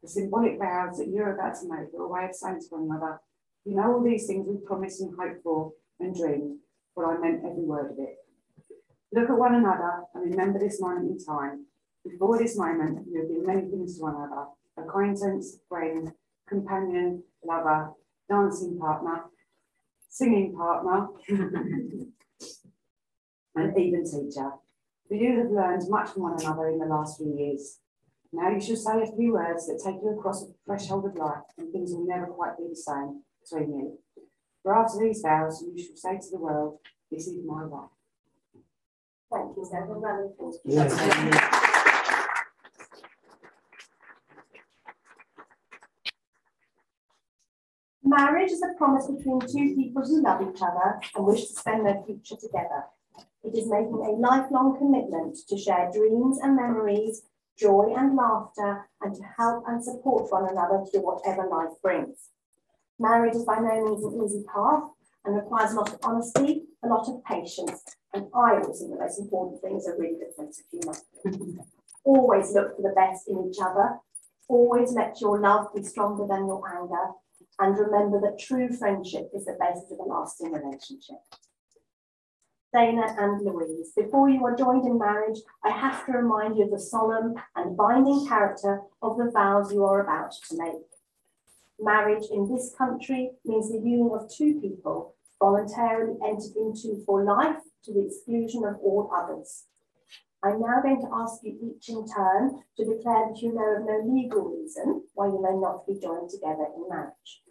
The 0.03 0.09
symbolic 0.09 0.59
vows 0.59 0.99
that 0.99 1.09
you're 1.09 1.35
about 1.35 1.55
to 1.61 1.69
make 1.69 1.95
are 1.95 2.03
a 2.03 2.09
way 2.09 2.25
of 2.25 2.35
saying 2.35 2.61
to 2.61 2.67
one 2.71 2.91
another, 2.91 3.21
you 3.65 3.77
know 3.77 3.95
all 3.95 4.03
these 4.03 4.27
things 4.27 4.47
we 4.49 4.57
promised 4.67 5.01
and 5.01 5.15
hoped 5.19 5.43
for 5.43 5.73
and 6.01 6.15
dreamed, 6.15 6.59
but 6.97 7.05
I 7.05 7.19
meant 7.19 7.45
every 7.45 7.63
word 7.63 7.93
of 7.93 7.99
it. 7.99 8.17
Look 9.13 9.31
at 9.31 9.39
one 9.39 9.55
another 9.55 10.05
and 10.15 10.31
remember 10.31 10.59
this 10.59 10.81
moment 10.81 11.11
in 11.11 11.25
time. 11.25 11.67
Before 12.05 12.39
this 12.39 12.57
moment, 12.59 13.07
you 13.09 13.21
have 13.21 13.29
been 13.29 13.47
many 13.47 13.71
things 13.71 13.97
to 13.97 14.03
one 14.03 14.17
another 14.17 14.47
acquaintance, 14.79 15.59
friend, 15.69 16.13
companion, 16.49 17.23
lover, 17.45 17.93
dancing 18.29 18.79
partner, 18.79 19.25
singing 20.09 20.55
partner, 20.57 21.09
and 23.55 23.79
even 23.79 24.05
teacher. 24.05 24.53
For 25.09 25.15
you 25.15 25.39
have 25.39 25.51
learned 25.51 25.89
much 25.89 26.11
from 26.11 26.23
one 26.23 26.41
another 26.41 26.69
in 26.69 26.79
the 26.79 26.87
last 26.87 27.19
few 27.19 27.35
years. 27.37 27.79
Now 28.33 28.51
you 28.51 28.61
shall 28.61 28.77
say 28.77 29.03
a 29.03 29.17
few 29.17 29.35
words 29.35 29.67
that 29.67 29.83
take 29.85 30.01
you 30.03 30.17
across 30.17 30.45
the 30.45 30.55
threshold 30.65 31.05
of 31.05 31.15
life, 31.17 31.43
and 31.59 31.71
things 31.71 31.93
will 31.93 32.07
never 32.07 32.27
quite 32.27 32.57
be 32.57 32.65
the 32.69 32.77
same 32.77 33.23
between 33.43 33.79
you. 33.79 33.99
For 34.63 34.75
after 34.75 35.01
these 35.01 35.21
vows, 35.21 35.63
you 35.63 35.85
shall 35.85 35.97
say 35.97 36.19
to 36.19 36.31
the 36.31 36.39
world, 36.39 36.79
This 37.11 37.27
is 37.27 37.45
my 37.45 37.65
wife. 37.67 37.91
Thank 39.31 39.57
you, 39.57 39.67
Sarah. 39.69 39.87
Round 39.87 40.25
of 40.25 40.31
applause, 40.31 40.59
please. 40.65 40.75
Yeah. 40.77 41.63
Marriage 48.05 48.51
is 48.51 48.63
a 48.63 48.77
promise 48.77 49.07
between 49.07 49.41
two 49.41 49.75
people 49.75 50.03
who 50.05 50.23
love 50.23 50.43
each 50.43 50.61
other 50.61 51.01
and 51.17 51.25
wish 51.25 51.47
to 51.47 51.55
spend 51.55 51.87
their 51.87 52.03
future 52.05 52.37
together. 52.37 52.85
It 53.45 53.55
is 53.57 53.69
making 53.69 54.05
a 54.05 54.11
lifelong 54.11 54.79
commitment 54.79 55.37
to 55.49 55.59
share 55.59 55.91
dreams 55.93 56.39
and 56.43 56.57
memories, 56.57 57.23
joy 57.59 57.93
and 57.97 58.17
laughter, 58.17 58.89
and 59.01 59.15
to 59.15 59.23
help 59.37 59.65
and 59.67 59.83
support 59.83 60.31
one 60.31 60.49
another 60.49 60.85
through 60.85 61.03
whatever 61.03 61.49
life 61.49 61.73
brings. 61.83 62.31
Marriage 62.99 63.35
is 63.35 63.45
by 63.45 63.59
no 63.59 63.85
means 63.85 64.05
an 64.05 64.23
easy 64.25 64.45
path 64.53 64.85
and 65.25 65.37
requires 65.37 65.73
a 65.73 65.77
lot 65.77 65.93
of 65.93 65.99
honesty, 66.03 66.65
a 66.85 66.89
lot 66.89 67.09
of 67.09 67.25
patience, 67.25 67.83
and 68.15 68.27
I 68.35 68.61
always 68.61 68.79
think 68.79 68.91
the 68.91 68.99
most 68.99 69.19
important 69.19 69.63
thing 69.63 69.77
is 69.77 69.87
a 69.87 69.97
really 69.97 70.19
good 70.19 70.35
sense 70.37 70.61
of 70.61 70.67
humour. 70.71 71.65
always 72.05 72.53
look 72.53 72.77
for 72.77 72.83
the 72.83 72.95
best 72.95 73.29
in 73.29 73.49
each 73.49 73.59
other. 73.61 73.99
Always 74.49 74.93
let 74.93 75.21
your 75.21 75.41
love 75.41 75.69
be 75.75 75.83
stronger 75.83 76.27
than 76.27 76.47
your 76.47 76.63
anger. 76.69 77.13
And 77.59 77.79
remember 77.79 78.21
that 78.21 78.39
true 78.39 78.71
friendship 78.73 79.31
is 79.35 79.47
the 79.47 79.57
basis 79.59 79.91
of 79.93 79.99
a 79.99 80.03
lasting 80.03 80.53
relationship. 80.53 81.17
Dana 82.73 83.15
and 83.19 83.45
Louise, 83.45 83.93
before 83.95 84.31
you 84.31 84.43
are 84.47 84.57
joined 84.57 84.87
in 84.87 84.99
marriage, 84.99 85.39
I 85.63 85.71
have 85.71 86.07
to 86.07 86.13
remind 86.13 86.57
you 86.57 86.65
of 86.65 86.71
the 86.71 86.81
solemn 86.81 87.35
and 87.55 87.77
binding 87.77 88.27
character 88.27 88.81
of 89.03 89.19
the 89.19 89.31
vows 89.31 89.71
you 89.71 89.85
are 89.85 90.01
about 90.01 90.33
to 90.49 90.57
make. 90.57 90.89
Marriage 91.79 92.25
in 92.33 92.49
this 92.49 92.75
country 92.79 93.33
means 93.45 93.71
the 93.71 93.77
union 93.77 94.11
of 94.15 94.31
two 94.33 94.59
people 94.59 95.15
voluntarily 95.39 96.17
entered 96.25 96.57
into 96.57 97.03
for 97.05 97.25
life 97.25 97.61
to 97.85 97.93
the 97.93 98.07
exclusion 98.07 98.65
of 98.65 98.77
all 98.77 99.11
others. 99.15 99.65
I'm 100.43 100.61
now 100.61 100.81
going 100.81 101.01
to 101.03 101.11
ask 101.13 101.43
you 101.43 101.59
each 101.63 101.91
in 101.91 102.07
turn 102.09 102.63
to 102.79 102.85
declare 102.85 103.29
that 103.29 103.43
you 103.43 103.53
know 103.53 103.77
of 103.77 103.85
no 103.85 104.15
legal 104.15 104.49
reason 104.49 105.03
why 105.15 105.27
you 105.27 105.43
may 105.43 105.57
not 105.61 105.87
be 105.87 106.01
joined 106.01 106.31
together 106.31 106.67
in 106.75 106.89
marriage. 106.89 107.43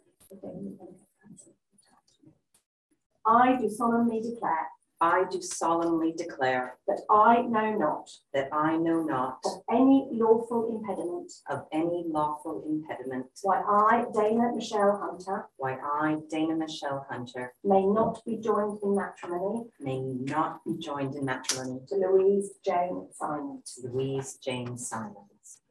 I 3.23 3.55
do 3.61 3.69
solemnly 3.69 4.19
declare 4.19 4.67
I 5.01 5.23
do 5.31 5.41
solemnly 5.41 6.13
declare 6.15 6.77
that 6.87 7.01
I 7.09 7.41
know 7.41 7.75
not 7.75 8.07
that 8.35 8.49
I 8.53 8.77
know 8.77 9.01
not 9.01 9.39
of 9.45 9.63
any 9.71 10.07
lawful 10.11 10.69
impediment 10.69 11.31
of 11.49 11.65
any 11.71 12.03
lawful 12.07 12.63
impediment 12.69 13.25
why 13.41 13.61
I, 13.61 14.05
Dana 14.13 14.51
Michelle 14.53 14.99
Hunter, 15.01 15.49
why 15.57 15.73
I, 15.83 16.17
Dana 16.29 16.55
Michelle 16.55 17.03
Hunter, 17.09 17.51
may 17.63 17.83
not 17.83 18.23
be 18.25 18.37
joined 18.37 18.77
in 18.83 18.95
matrimony 18.95 19.65
may 19.79 20.01
not 20.01 20.63
be 20.63 20.77
joined 20.77 21.15
in 21.15 21.25
matrimony 21.25 21.79
to 21.87 21.95
Louise 21.95 22.51
Jane 22.63 23.07
Simons. 23.11 23.79
to 23.81 23.87
Louise 23.89 24.37
Jane 24.37 24.77
Simons. 24.77 25.61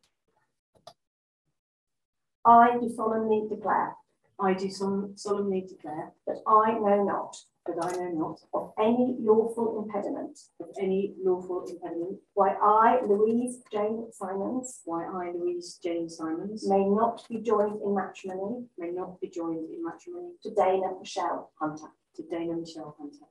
I 2.44 2.78
do 2.80 2.88
solemnly 2.96 3.46
declare 3.48 3.94
I 4.40 4.54
do 4.54 4.70
sol- 4.70 5.12
solemnly 5.14 5.66
declare 5.68 6.14
that 6.26 6.38
I 6.48 6.72
know 6.72 7.04
not 7.04 7.36
that 7.66 7.76
I 7.82 7.96
know 7.96 8.10
not 8.12 8.40
of 8.54 8.72
any 8.78 9.16
lawful 9.20 9.82
impediment 9.82 10.38
of 10.60 10.68
any 10.80 11.14
lawful 11.22 11.66
impediment 11.68 12.18
why 12.34 12.50
I, 12.62 13.00
Louise 13.06 13.58
Jane 13.70 14.06
Simons, 14.12 14.80
why 14.84 15.04
I, 15.04 15.32
Louise 15.36 15.78
Jane 15.82 16.08
Simons, 16.08 16.68
may 16.68 16.84
not 16.84 17.26
be 17.28 17.38
joined 17.40 17.80
in 17.82 17.94
matrimony 17.94 18.64
may 18.78 18.90
not 18.90 19.20
be 19.20 19.28
joined 19.28 19.68
in 19.70 19.84
matrimony 19.84 20.32
to 20.42 20.54
Dana 20.54 20.88
Michelle 20.98 21.50
Hunter. 21.60 21.88
to 22.16 22.22
Dana 22.30 22.54
Michelle 22.54 22.96
Hunter. 22.98 23.26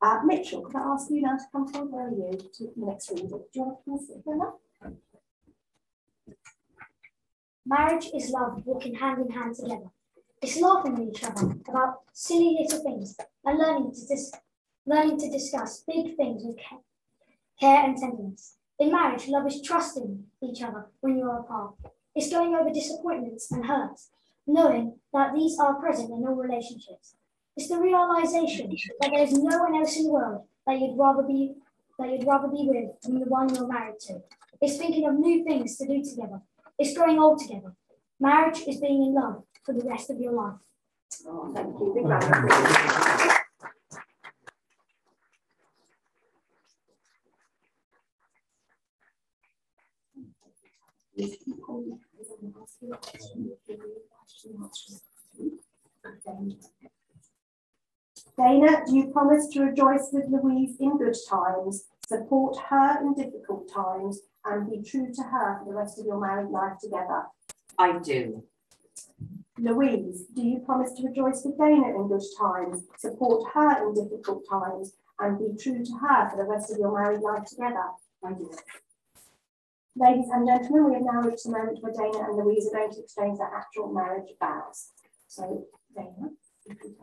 Uh, 0.00 0.20
Mitchell, 0.24 0.62
could 0.62 0.76
I 0.76 0.92
ask 0.92 1.10
you 1.10 1.22
now 1.22 1.36
to 1.36 1.44
come 1.50 1.66
forward? 1.66 1.90
Where 1.90 2.06
are 2.06 2.10
you 2.10 2.38
to 2.54 2.64
the 2.76 2.86
next 2.86 3.10
reading? 3.10 3.28
Do 3.30 3.40
you 3.54 3.62
want 3.62 3.78
to 3.78 3.90
come 3.90 3.98
sit 3.98 4.22
here 4.24 4.36
now? 4.36 4.54
Marriage 7.66 8.10
is 8.14 8.30
love 8.30 8.62
walking 8.64 8.94
hand 8.94 9.26
in 9.26 9.30
hand 9.30 9.56
together. 9.56 9.90
It's 10.40 10.60
laughing 10.60 10.94
with 10.94 11.08
each 11.16 11.24
other 11.24 11.56
about 11.68 12.02
silly 12.12 12.56
little 12.60 12.82
things 12.82 13.16
and 13.44 13.58
learning 13.58 13.92
to 13.92 14.06
dis- 14.06 14.32
learning 14.86 15.18
to 15.18 15.30
discuss 15.30 15.82
big 15.86 16.16
things 16.16 16.42
with 16.44 16.56
care, 16.56 16.78
care 17.58 17.84
and 17.84 17.96
tenderness. 17.96 18.56
In 18.78 18.92
marriage, 18.92 19.26
love 19.26 19.48
is 19.48 19.60
trusting 19.60 20.24
each 20.40 20.62
other 20.62 20.86
when 21.00 21.18
you 21.18 21.24
are 21.24 21.40
apart. 21.40 21.74
It's 22.14 22.30
going 22.30 22.54
over 22.54 22.72
disappointments 22.72 23.50
and 23.50 23.66
hurts, 23.66 24.10
knowing 24.46 24.98
that 25.12 25.34
these 25.34 25.58
are 25.58 25.74
present 25.80 26.10
in 26.10 26.24
all 26.26 26.36
relationships. 26.36 27.16
It's 27.56 27.68
the 27.68 27.80
realization 27.80 28.76
that 29.00 29.10
there's 29.12 29.32
no 29.32 29.58
one 29.58 29.74
else 29.74 29.96
in 29.96 30.04
the 30.04 30.12
world 30.12 30.44
that 30.66 30.78
you'd 30.78 30.96
rather 30.96 31.24
be 31.24 31.54
that 31.98 32.10
you'd 32.10 32.26
rather 32.28 32.46
be 32.46 32.68
with 32.70 33.00
than 33.02 33.18
the 33.18 33.26
one 33.26 33.52
you're 33.52 33.66
married 33.66 33.98
to. 34.06 34.22
It's 34.60 34.76
thinking 34.76 35.08
of 35.08 35.18
new 35.18 35.42
things 35.42 35.76
to 35.78 35.86
do 35.88 36.04
together. 36.04 36.40
It's 36.78 36.96
growing 36.96 37.18
old 37.18 37.40
together. 37.40 37.74
Marriage 38.20 38.60
is 38.68 38.80
being 38.80 39.02
in 39.02 39.14
love 39.14 39.42
for 39.68 39.74
the 39.74 39.86
rest 39.86 40.08
of 40.08 40.18
your 40.18 40.32
life. 40.32 40.54
Oh, 41.26 41.52
thank 41.52 41.78
you. 41.78 41.92
Big 41.94 42.06
round. 42.06 42.24
Dana, 58.38 58.82
do 58.86 58.96
you 58.96 59.08
promise 59.12 59.48
to 59.48 59.64
rejoice 59.64 60.08
with 60.12 60.24
Louise 60.30 60.76
in 60.80 60.96
good 60.96 61.16
times, 61.28 61.88
support 62.06 62.56
her 62.70 63.00
in 63.02 63.12
difficult 63.14 63.70
times, 63.70 64.20
and 64.46 64.70
be 64.70 64.80
true 64.80 65.12
to 65.12 65.22
her 65.24 65.58
for 65.58 65.64
the 65.66 65.74
rest 65.74 65.98
of 65.98 66.06
your 66.06 66.18
married 66.18 66.48
life 66.48 66.78
together? 66.80 67.24
I 67.78 67.98
do. 67.98 68.44
Louise, 69.58 70.26
do 70.34 70.42
you 70.42 70.60
promise 70.60 70.92
to 70.92 71.06
rejoice 71.06 71.42
with 71.44 71.58
Dana 71.58 71.88
in 71.88 72.08
good 72.08 72.22
times, 72.38 72.84
support 72.96 73.52
her 73.54 73.88
in 73.88 73.94
difficult 73.94 74.44
times, 74.48 74.94
and 75.18 75.38
be 75.38 75.60
true 75.60 75.84
to 75.84 75.92
her 75.98 76.30
for 76.30 76.36
the 76.36 76.44
rest 76.44 76.70
of 76.70 76.78
your 76.78 76.92
married 76.92 77.20
life 77.20 77.44
together? 77.44 77.84
I 78.24 78.32
do. 78.32 78.50
Ladies 79.96 80.28
and 80.32 80.46
gentlemen, 80.46 80.84
we 80.86 80.94
have 80.94 81.02
now 81.02 81.22
reached 81.22 81.44
the 81.44 81.50
moment 81.50 81.82
where 81.82 81.92
Dana 81.92 82.24
and 82.24 82.36
Louise 82.36 82.68
are 82.68 82.78
going 82.78 82.92
to 82.92 83.02
exchange 83.02 83.38
their 83.38 83.52
actual 83.52 83.92
marriage 83.92 84.30
vows. 84.38 84.90
So, 85.26 85.66
Dana, 85.94 86.30
if 86.66 86.78
you 86.84 86.94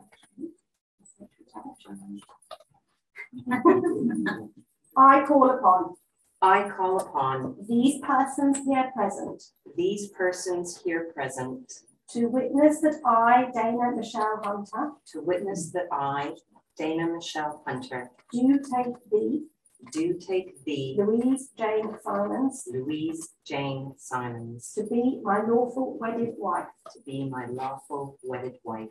I 4.97 5.25
call 5.25 5.49
upon 5.49 5.95
I 6.41 6.69
call 6.69 6.99
upon 6.99 7.55
these 7.67 8.01
persons 8.01 8.59
here 8.65 8.91
present 8.95 9.43
these 9.75 10.09
persons 10.09 10.81
here 10.83 11.11
present 11.13 11.71
to 12.09 12.27
witness 12.27 12.81
that 12.81 12.99
I, 13.05 13.49
Dana 13.53 13.95
Michelle 13.95 14.39
Hunter, 14.43 14.91
to 15.11 15.21
witness 15.21 15.71
that 15.71 15.87
I, 15.91 16.33
Dana 16.77 17.07
Michelle 17.07 17.63
Hunter, 17.65 18.11
do 18.31 18.59
take 18.59 18.95
thee, 19.11 19.45
do 19.91 20.17
take 20.19 20.63
thee, 20.65 20.95
Louise 20.97 21.49
Jane 21.57 21.95
Simons, 22.03 22.67
Louise 22.71 23.29
Jane 23.45 23.93
Simons, 23.97 24.71
to 24.75 24.83
be 24.83 25.19
my 25.23 25.41
lawful 25.41 25.97
wedded 25.99 26.35
wife. 26.37 26.67
to 26.93 26.99
be 27.05 27.29
my 27.29 27.45
lawful 27.47 28.17
wedded 28.23 28.57
wife. 28.63 28.89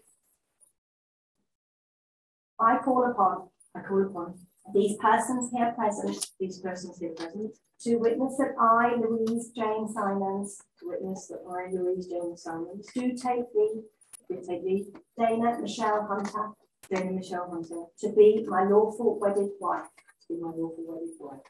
I 2.60 2.78
call 2.78 3.10
upon 3.10 3.48
I 3.76 3.80
call 3.80 4.06
upon 4.06 4.38
these 4.72 4.96
persons 4.96 5.50
here 5.52 5.72
present 5.76 6.26
these 6.40 6.58
persons 6.60 6.98
here 6.98 7.10
present 7.10 7.54
to 7.80 7.96
witness 7.96 8.36
that 8.38 8.54
I, 8.58 8.94
Louise 8.96 9.50
Jane 9.54 9.88
Simons, 9.92 10.58
to 10.80 10.88
witness 10.88 11.26
that 11.26 11.40
I, 11.50 11.70
Louise 11.70 12.06
Jane 12.06 12.36
Simons, 12.36 12.86
do 12.94 13.12
take 13.12 13.52
thee, 13.52 13.82
do 14.30 14.42
take 14.48 14.64
thee, 14.64 14.86
Dana 15.18 15.60
Michelle 15.60 16.06
Hunter, 16.06 16.52
Dana 16.90 17.12
Michelle 17.12 17.50
Hunter, 17.50 17.84
to 17.98 18.12
be 18.14 18.46
my 18.48 18.64
lawful 18.64 19.18
wedded 19.20 19.50
wife. 19.60 19.84
to 20.26 20.34
be 20.34 20.40
my 20.40 20.48
lawful 20.48 20.84
wedded 20.86 21.10
wife. 21.20 21.40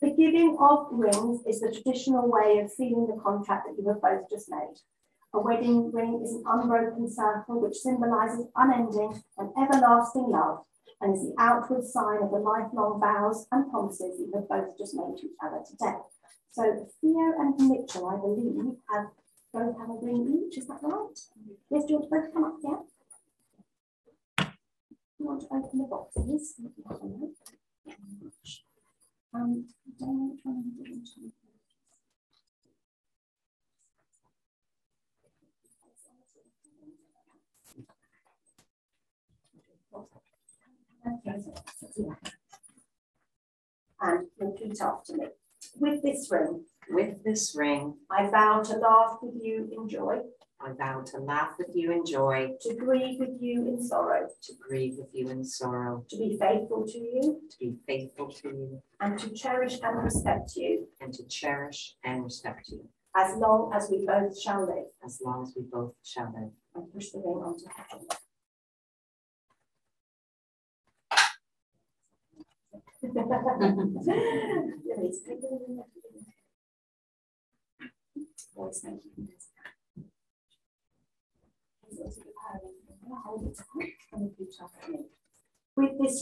The 0.00 0.10
giving 0.10 0.56
of 0.60 0.86
rings 0.92 1.40
is 1.48 1.60
the 1.60 1.72
traditional 1.72 2.30
way 2.30 2.60
of 2.60 2.70
sealing 2.70 3.08
the 3.08 3.20
contract 3.20 3.66
that 3.66 3.82
you 3.82 3.88
have 3.88 4.00
both 4.00 4.30
just 4.30 4.48
made. 4.48 4.76
A 5.34 5.40
wedding 5.40 5.90
ring 5.90 6.20
is 6.22 6.32
an 6.32 6.44
unbroken 6.46 7.10
circle 7.10 7.60
which 7.60 7.76
symbolizes 7.76 8.46
unending 8.54 9.20
and 9.36 9.50
everlasting 9.58 10.28
love 10.28 10.64
and 11.00 11.14
is 11.14 11.22
the 11.22 11.34
outward 11.38 11.84
sign 11.84 12.22
of 12.22 12.30
the 12.30 12.38
lifelong 12.38 13.00
vows 13.00 13.46
and 13.52 13.70
promises 13.70 14.18
that 14.18 14.26
you 14.26 14.32
have 14.34 14.48
both 14.48 14.76
just 14.78 14.94
made 14.94 15.16
to 15.16 15.26
each 15.26 15.38
other 15.44 15.62
today. 15.64 15.98
So 16.50 16.88
Theo 17.00 17.32
and 17.38 17.54
Mitchell, 17.68 18.06
I 18.08 18.16
believe, 18.16 18.76
have 18.90 19.06
both 19.52 19.78
have 19.78 19.90
a 19.90 19.98
ring 20.02 20.44
each, 20.46 20.58
is 20.58 20.66
that 20.66 20.78
right? 20.82 21.18
Yes, 21.70 21.84
do 21.84 21.94
you 21.94 21.98
want 21.98 22.04
to 22.04 22.10
both 22.10 22.34
come 22.34 22.44
up 22.44 22.56
here? 22.62 22.80
You 25.18 25.26
want 25.26 25.40
to 25.42 25.46
open 25.46 25.78
the 25.78 25.84
boxes? 25.84 26.54
Um, 29.34 29.66
Dana, 29.98 30.24
which 30.30 30.40
one 30.42 30.62
do 30.62 30.84
you 30.84 31.32
And 44.00 44.26
repeat 44.38 44.80
after 44.80 45.14
me. 45.14 45.26
With 45.80 46.02
this 46.02 46.30
ring, 46.30 46.64
With 46.90 47.24
this 47.24 47.54
ring, 47.56 47.94
I 48.10 48.28
vow 48.30 48.62
to 48.62 48.76
laugh 48.76 49.18
with 49.20 49.34
you 49.42 49.68
in 49.72 49.88
joy, 49.88 50.20
I 50.60 50.72
vow 50.72 51.02
to 51.02 51.18
laugh 51.18 51.54
with 51.58 51.74
you 51.74 51.92
in 51.92 52.04
joy, 52.04 52.56
to 52.62 52.74
grieve 52.74 53.20
with 53.20 53.40
you 53.40 53.66
in 53.68 53.82
sorrow, 53.82 54.28
to 54.42 54.52
grieve 54.66 54.96
with 54.98 55.08
you 55.12 55.28
in 55.30 55.44
sorrow, 55.44 56.04
to 56.10 56.16
be 56.16 56.36
faithful 56.40 56.84
to 56.86 56.98
you, 56.98 57.40
to 57.50 57.58
be 57.58 57.76
faithful 57.86 58.28
to 58.32 58.48
you, 58.48 58.82
and 59.00 59.18
to 59.18 59.30
cherish 59.30 59.78
and 59.82 60.02
respect 60.02 60.56
you 60.56 60.88
and 61.00 61.12
to 61.14 61.24
cherish 61.26 61.96
and 62.04 62.24
respect 62.24 62.68
you, 62.70 62.88
as 63.16 63.36
long 63.36 63.72
as 63.74 63.88
we 63.90 64.04
both 64.04 64.40
shall 64.40 64.66
live. 64.66 64.86
as 65.04 65.20
long 65.24 65.42
as 65.42 65.54
we 65.56 65.62
both 65.62 65.94
shall 66.02 66.32
live. 66.34 66.52
And 66.74 66.92
push 66.92 67.10
the 67.10 67.18
ring 67.18 67.42
onto 67.44 67.64
heaven. 67.76 68.06
Always 72.30 72.58
thank 72.72 72.84
you. 72.86 72.87
With 73.00 73.14
this 73.14 73.26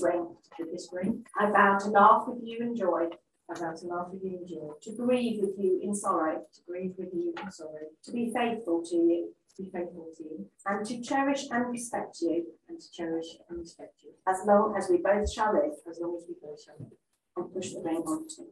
ring, 0.02 0.36
With 0.58 0.70
this 0.70 0.90
ring, 0.92 1.24
I 1.38 1.50
vow 1.50 1.78
to 1.78 1.88
laugh 1.88 2.28
with 2.28 2.42
you 2.42 2.58
in 2.60 2.76
joy, 2.76 3.08
I 3.50 3.54
vow 3.58 3.72
to 3.72 3.86
laugh 3.86 4.08
with 4.12 4.22
you 4.22 4.38
in 4.38 4.46
joy, 4.46 4.72
to 4.82 4.96
grieve 4.96 5.40
with 5.40 5.58
you 5.58 5.80
in 5.82 5.94
sorrow, 5.94 6.42
to 6.52 6.60
grieve 6.68 6.92
with 6.98 7.14
you 7.14 7.32
in 7.42 7.50
sorrow, 7.50 7.88
to 8.04 8.12
be 8.12 8.30
faithful 8.34 8.82
to 8.82 8.96
you, 8.96 9.34
be 9.58 9.70
faithful 9.70 10.08
to 10.16 10.22
you, 10.22 10.46
and 10.66 10.86
to 10.86 11.00
cherish 11.00 11.44
and 11.50 11.70
respect 11.70 12.18
you, 12.20 12.46
and 12.68 12.80
to 12.80 12.90
cherish 12.90 13.26
and 13.48 13.58
respect 13.58 14.02
you, 14.02 14.10
as 14.28 14.38
long 14.46 14.74
as 14.76 14.88
we 14.90 14.98
both 14.98 15.30
shall 15.32 15.52
live, 15.52 15.72
as 15.88 15.98
long 16.00 16.16
as 16.16 16.24
we 16.28 16.34
both 16.42 16.62
shall 16.62 16.76
live, 16.78 16.92
and 17.36 17.54
push 17.54 17.72
the 17.72 17.80
ring 17.82 18.02
on 18.06 18.28
to. 18.28 18.44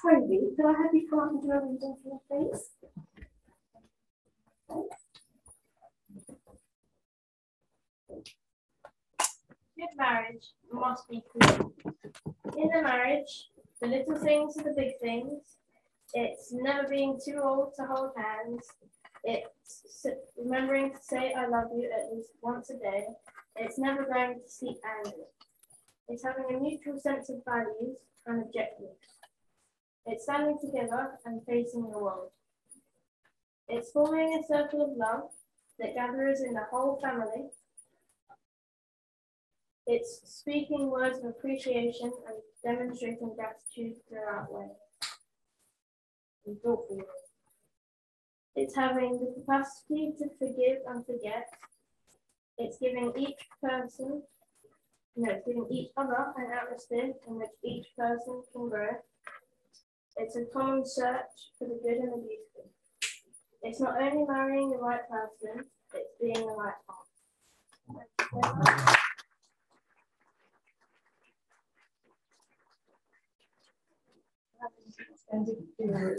Toby, 0.00 0.40
could 0.56 0.66
I 0.66 0.82
have 0.82 0.94
you 0.94 1.08
come 1.08 1.18
up 1.18 1.30
and 1.30 1.42
do 1.42 1.50
a 1.50 1.60
reading 1.60 1.96
for 2.02 2.20
me, 2.30 2.48
please? 2.50 2.70
Good 9.76 9.96
marriage 9.96 10.46
must 10.72 11.08
be 11.08 11.22
clean. 11.32 11.72
In 12.56 12.74
a 12.74 12.82
marriage, 12.82 13.50
the 13.80 13.88
little 13.88 14.18
things 14.18 14.56
are 14.56 14.64
the 14.64 14.74
big 14.76 14.98
things. 15.00 15.56
It's 16.14 16.52
never 16.52 16.88
being 16.88 17.20
too 17.24 17.40
old 17.42 17.74
to 17.76 17.84
hold 17.84 18.12
hands. 18.16 18.66
It's 19.24 20.06
remembering 20.36 20.92
to 20.92 20.98
say 21.02 21.34
I 21.34 21.46
love 21.46 21.68
you 21.74 21.90
at 21.92 22.14
least 22.14 22.30
once 22.42 22.70
a 22.70 22.78
day. 22.78 23.06
It's 23.56 23.78
never 23.78 24.04
going 24.04 24.40
to 24.40 24.50
sleep 24.50 24.78
angry. 24.84 25.24
It's 26.08 26.24
having 26.24 26.54
a 26.54 26.60
mutual 26.60 26.98
sense 26.98 27.28
of 27.28 27.44
values 27.44 27.98
and 28.26 28.42
objectives. 28.42 28.98
It's 30.06 30.24
standing 30.24 30.58
together 30.58 31.18
and 31.26 31.44
facing 31.44 31.90
the 31.90 31.98
world. 31.98 32.30
It's 33.68 33.90
forming 33.90 34.40
a 34.42 34.46
circle 34.46 34.82
of 34.82 34.96
love 34.96 35.30
that 35.78 35.94
gathers 35.94 36.40
in 36.40 36.54
the 36.54 36.64
whole 36.70 36.98
family 37.02 37.50
it's 39.90 40.20
speaking 40.22 40.90
words 40.90 41.18
of 41.18 41.24
appreciation 41.24 42.12
and 42.26 42.36
demonstrating 42.64 43.34
gratitude 43.34 43.96
throughout 44.08 44.52
ways. 44.52 44.70
And 46.46 46.56
It's 48.56 48.74
having 48.74 49.12
the 49.18 49.40
capacity 49.40 50.14
to 50.18 50.28
forgive 50.38 50.78
and 50.88 51.04
forget. 51.04 51.48
It's 52.56 52.78
giving 52.78 53.12
each 53.16 53.38
person, 53.62 54.22
no, 55.16 55.30
it's 55.30 55.46
giving 55.46 55.66
each 55.70 55.90
other 55.96 56.32
an 56.36 56.50
atmosphere 56.50 57.12
in 57.26 57.38
which 57.38 57.50
each 57.62 57.86
person 57.96 58.42
can 58.52 58.68
grow. 58.68 58.88
It's 60.16 60.36
a 60.36 60.44
common 60.46 60.84
search 60.84 61.52
for 61.58 61.68
the 61.68 61.78
good 61.82 61.98
and 61.98 62.12
the 62.12 62.16
beautiful. 62.16 62.70
It's 63.62 63.80
not 63.80 64.00
only 64.00 64.24
marrying 64.26 64.70
the 64.70 64.78
right 64.78 65.08
person, 65.08 65.64
it's 65.94 66.14
being 66.20 66.46
the 66.46 66.54
right 66.54 66.74
partner. 75.30 76.16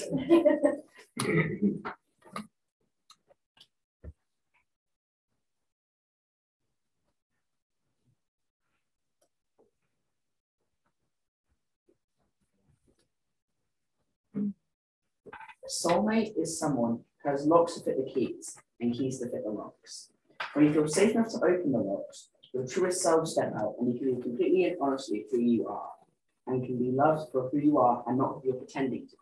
soulmate 15.69 16.33
is 16.35 16.57
someone 16.59 16.99
who 17.23 17.29
has 17.29 17.45
locks 17.45 17.75
to 17.75 17.83
fit 17.83 18.03
the 18.03 18.11
keys 18.11 18.57
and 18.81 18.93
keys 18.93 19.19
to 19.19 19.29
fit 19.29 19.43
the 19.43 19.51
locks. 19.51 20.09
When 20.53 20.65
you 20.65 20.73
feel 20.73 20.87
safe 20.87 21.11
enough 21.11 21.29
to 21.29 21.37
open 21.37 21.71
the 21.71 21.77
locks, 21.77 22.29
your 22.53 22.65
truest 22.65 23.01
self 23.01 23.27
step 23.27 23.53
out 23.55 23.75
and 23.79 23.93
you 23.93 23.99
can 23.99 24.15
be 24.15 24.21
completely 24.21 24.65
and 24.65 24.77
honestly 24.81 25.25
who 25.29 25.39
you 25.39 25.67
are 25.67 25.91
and 26.47 26.65
can 26.65 26.77
be 26.77 26.91
loved 26.91 27.31
for 27.31 27.49
who 27.49 27.59
you 27.59 27.77
are 27.77 28.03
and 28.07 28.17
not 28.17 28.35
who 28.35 28.49
you're 28.49 28.55
pretending 28.55 29.07
to 29.07 29.15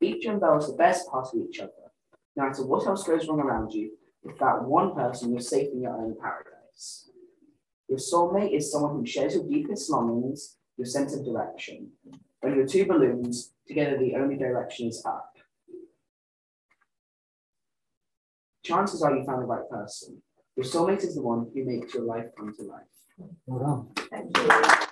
be. 0.00 0.06
Each 0.06 0.26
unveils 0.26 0.68
the 0.68 0.76
best 0.76 1.08
part 1.10 1.28
of 1.32 1.40
each 1.40 1.60
other. 1.60 1.72
No 2.36 2.44
matter 2.46 2.66
what 2.66 2.86
else 2.86 3.04
goes 3.04 3.28
wrong 3.28 3.40
around 3.40 3.72
you, 3.72 3.92
with 4.22 4.38
that 4.38 4.64
one 4.64 4.94
person, 4.94 5.32
you're 5.32 5.40
safe 5.40 5.68
in 5.72 5.82
your 5.82 5.96
own 5.96 6.16
paradise. 6.20 7.10
Your 7.88 7.98
soulmate 7.98 8.56
is 8.56 8.70
someone 8.70 8.96
who 8.96 9.06
shares 9.06 9.34
your 9.34 9.44
deepest 9.44 9.90
longings, 9.90 10.56
your 10.76 10.86
sense 10.86 11.14
of 11.14 11.24
direction. 11.24 11.90
When 12.40 12.54
you're 12.54 12.66
two 12.66 12.86
balloons, 12.86 13.52
together 13.66 13.98
the 13.98 14.14
only 14.16 14.36
direction 14.36 14.88
is 14.88 15.04
up. 15.04 15.36
Chances 18.64 19.02
are 19.02 19.14
you 19.14 19.24
found 19.24 19.42
the 19.42 19.46
right 19.46 19.68
person. 19.68 20.22
Your 20.56 20.64
soulmate 20.64 21.04
is 21.04 21.14
the 21.14 21.22
one 21.22 21.50
who 21.52 21.64
makes 21.64 21.94
your 21.94 22.04
life 22.04 22.26
come 22.36 22.54
to 22.54 22.62
life. 22.62 22.82
Well 23.46 23.92
done. 23.96 24.08
Thank 24.10 24.36
you. 24.36 24.86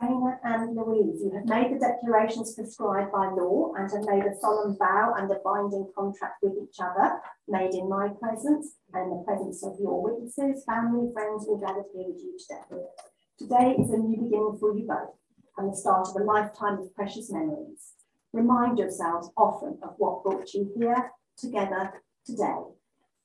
Dana 0.00 0.38
and 0.44 0.76
Louise, 0.76 1.22
you 1.22 1.32
have 1.34 1.48
made 1.48 1.74
the 1.74 1.78
declarations 1.78 2.54
prescribed 2.54 3.10
by 3.10 3.26
law 3.30 3.72
and 3.76 3.90
have 3.90 4.04
made 4.06 4.24
a 4.24 4.38
solemn 4.40 4.76
vow 4.78 5.14
and 5.16 5.30
a 5.30 5.40
binding 5.44 5.90
contract 5.96 6.38
with 6.42 6.54
each 6.62 6.78
other, 6.80 7.20
made 7.48 7.74
in 7.74 7.88
my 7.88 8.08
presence 8.20 8.76
and 8.94 9.10
in 9.10 9.18
the 9.18 9.24
presence 9.24 9.64
of 9.64 9.74
your 9.80 10.00
witnesses, 10.00 10.64
family, 10.64 11.10
friends, 11.12 11.46
all 11.48 11.58
gathered 11.58 11.84
here 11.92 12.04
with 12.06 12.22
you 12.22 12.38
today. 12.38 12.84
Today 13.38 13.82
is 13.82 13.90
a 13.90 13.98
new 13.98 14.22
beginning 14.22 14.56
for 14.60 14.76
you 14.76 14.86
both 14.86 15.14
and 15.56 15.72
the 15.72 15.76
start 15.76 16.06
of 16.08 16.16
a 16.20 16.24
lifetime 16.24 16.78
of 16.78 16.94
precious 16.94 17.32
memories. 17.32 17.94
Remind 18.32 18.78
yourselves 18.78 19.30
often 19.36 19.78
of 19.82 19.94
what 19.98 20.22
brought 20.22 20.54
you 20.54 20.70
here 20.76 21.10
together 21.36 22.02
today. 22.24 22.62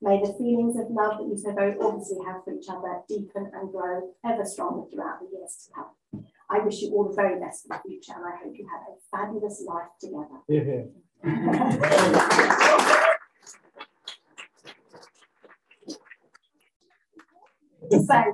May 0.01 0.19
the 0.21 0.33
feelings 0.33 0.75
of 0.75 0.89
love 0.89 1.19
that 1.19 1.27
you 1.27 1.37
so 1.37 1.53
very 1.53 1.77
obviously 1.79 2.17
have 2.25 2.43
for 2.43 2.53
each 2.53 2.67
other 2.67 3.01
deepen 3.07 3.51
and 3.53 3.71
grow 3.71 4.09
ever 4.25 4.43
stronger 4.43 4.89
throughout 4.89 5.19
the 5.19 5.37
years 5.37 5.67
to 5.67 5.73
come. 5.73 5.91
I 6.53 6.59
wish 6.59 6.81
you 6.81 6.91
all 6.91 7.09
the 7.09 7.15
very 7.15 7.39
best 7.39 7.67
for 7.67 7.81
the 7.83 7.89
future 7.89 8.13
and 8.15 8.25
I 8.25 8.37
hope 8.43 8.53
you 8.55 8.67
have 8.71 8.83
a 8.87 8.95
fabulous 9.09 9.63
life 9.65 9.89
together. 9.99 10.39
Yeah. 10.47 10.83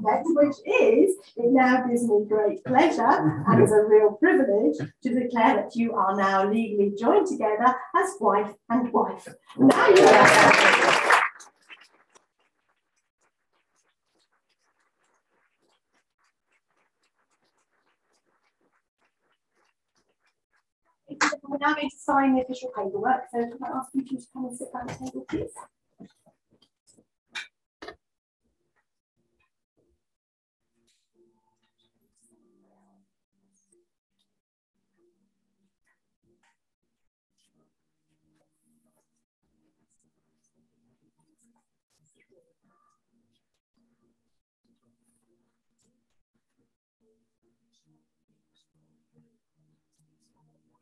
next, 0.01 0.29
which 0.35 0.55
is, 0.65 1.15
it 1.37 1.51
now 1.51 1.85
gives 1.87 2.03
me 2.03 2.25
great 2.27 2.63
pleasure 2.65 3.43
and 3.47 3.63
is 3.63 3.71
a 3.71 3.83
real 3.85 4.11
privilege 4.13 4.77
to 5.03 5.09
declare 5.13 5.55
that 5.55 5.75
you 5.75 5.93
are 5.93 6.15
now 6.15 6.49
legally 6.49 6.93
joined 6.99 7.27
together 7.27 7.73
as 7.95 8.15
wife 8.19 8.53
and 8.69 8.91
wife. 8.91 9.27
Now 9.57 9.87
you 9.89 10.05
we're 21.59 21.67
now 21.67 21.73
going 21.73 21.89
to 21.89 21.97
sign 21.97 22.35
the 22.35 22.41
official 22.41 22.71
paperwork. 22.75 23.23
So 23.31 23.39
can 23.39 23.57
I 23.63 23.77
ask 23.77 23.89
you 23.93 24.03
to 24.03 24.25
come 24.33 24.45
and 24.45 24.57
sit 24.57 24.71
down 24.73 24.89
at 24.89 24.99
the 24.99 25.05
table, 25.05 25.25
please? 25.29 25.51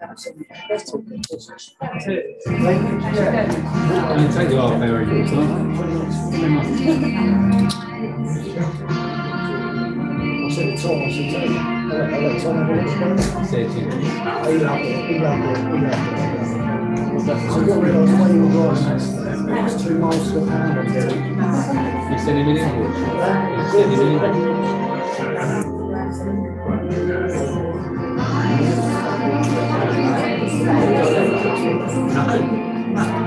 You 0.00 0.08
take 4.32 4.48
the 4.48 4.58
off 4.58 4.78
very 4.80 5.04
good, 5.06 5.28
I 10.34 10.50
said 10.50 10.68
it's 10.68 10.84
I 11.02 11.10
said, 11.10 11.24
"Hey, 11.30 12.36
I 12.36 12.38
Tom 12.38 12.56
have 12.56 12.68
a 12.70 12.74
look." 12.74 13.46
Say 13.46 13.62
it 13.62 13.68
to 13.70 13.78
you. 13.80 13.86
You 14.52 14.60
got 14.60 14.84
you 14.84 15.18
it 19.46 19.62
was 19.62 19.74
two 19.84 19.98
miles 19.98 20.32
to 20.32 20.40
pound. 20.46 20.88
You 22.10 22.18
send 22.18 22.38
him 22.38 22.48
an 22.48 22.56
invoice. 22.56 22.98
You 22.98 23.80
him 23.92 24.00
an 24.00 24.26
invoice. 24.26 24.83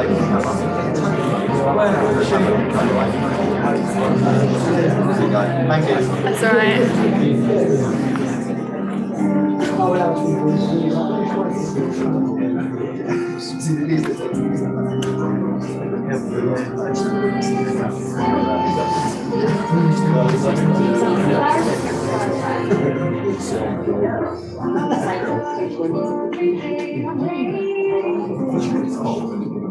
That's 0.00 0.16
all 28.96 29.49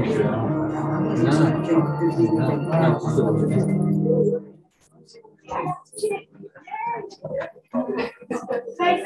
Ladies 0.00 0.16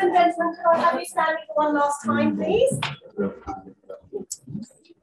and 0.01 0.15
gentlemen, 0.15 0.55
can 0.55 0.67
I 0.67 0.79
have 0.79 1.01
you 1.01 1.07
standing 1.07 1.45
for 1.49 1.55
one 1.57 1.75
last 1.75 2.05
time, 2.05 2.37
please? 2.37 2.79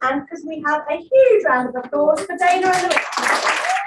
And 0.02 0.22
because 0.22 0.46
we 0.48 0.64
have 0.66 0.84
a 0.90 0.96
huge 0.96 1.44
round 1.46 1.70
of 1.70 1.76
applause 1.76 2.22
for 2.22 2.38
Dana 2.38 2.72
and. 2.74 3.81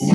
Yeah, 0.00 0.14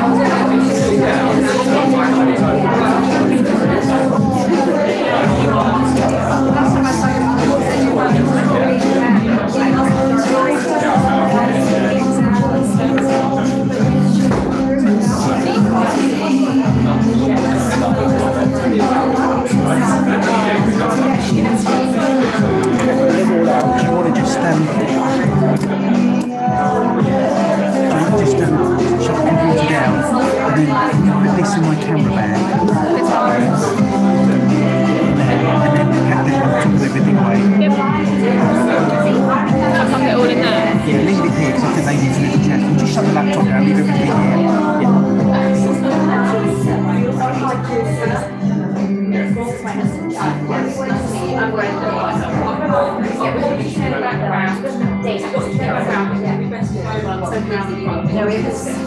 Yeah. 58.51 58.81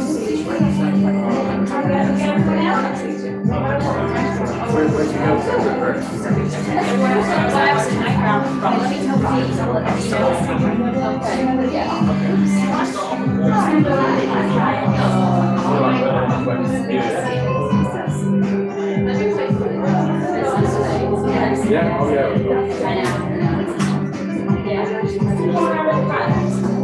Yeah, 21.70 21.98
oh 22.00 22.12
yeah. 22.12 22.28
Oh, 26.76 26.83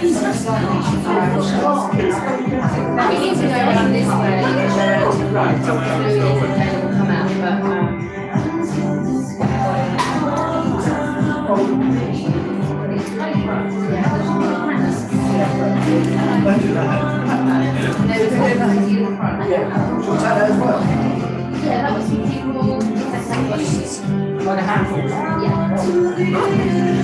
We 0.00 0.06
we 0.06 0.12
will 0.12 0.22
come 6.96 7.10
out, 7.10 7.28
but, 7.40 7.60
um. 7.70 8.00
There 16.80 18.20
was 18.20 18.32
a 18.32 18.38
like 18.38 18.88
in 18.88 19.04
the 19.04 19.16
front. 19.16 19.50
Yeah, 19.50 19.68
shall 19.70 19.96
we 19.96 20.02
take 20.06 20.20
that 20.20 20.50
as 20.50 20.56
well? 20.58 20.80
Yeah, 21.62 21.82
that 21.82 21.92
was 21.98 22.08
people, 22.08 22.78
Like 24.44 24.58
a 24.58 24.62
handful? 24.62 25.04
yeah. 26.20 26.99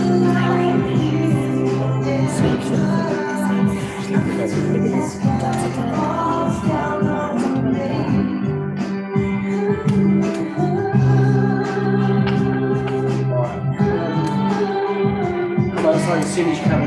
As 16.18 16.34
soon 16.34 16.48
as 16.48 16.58
you 16.58 16.64
can 16.64 16.85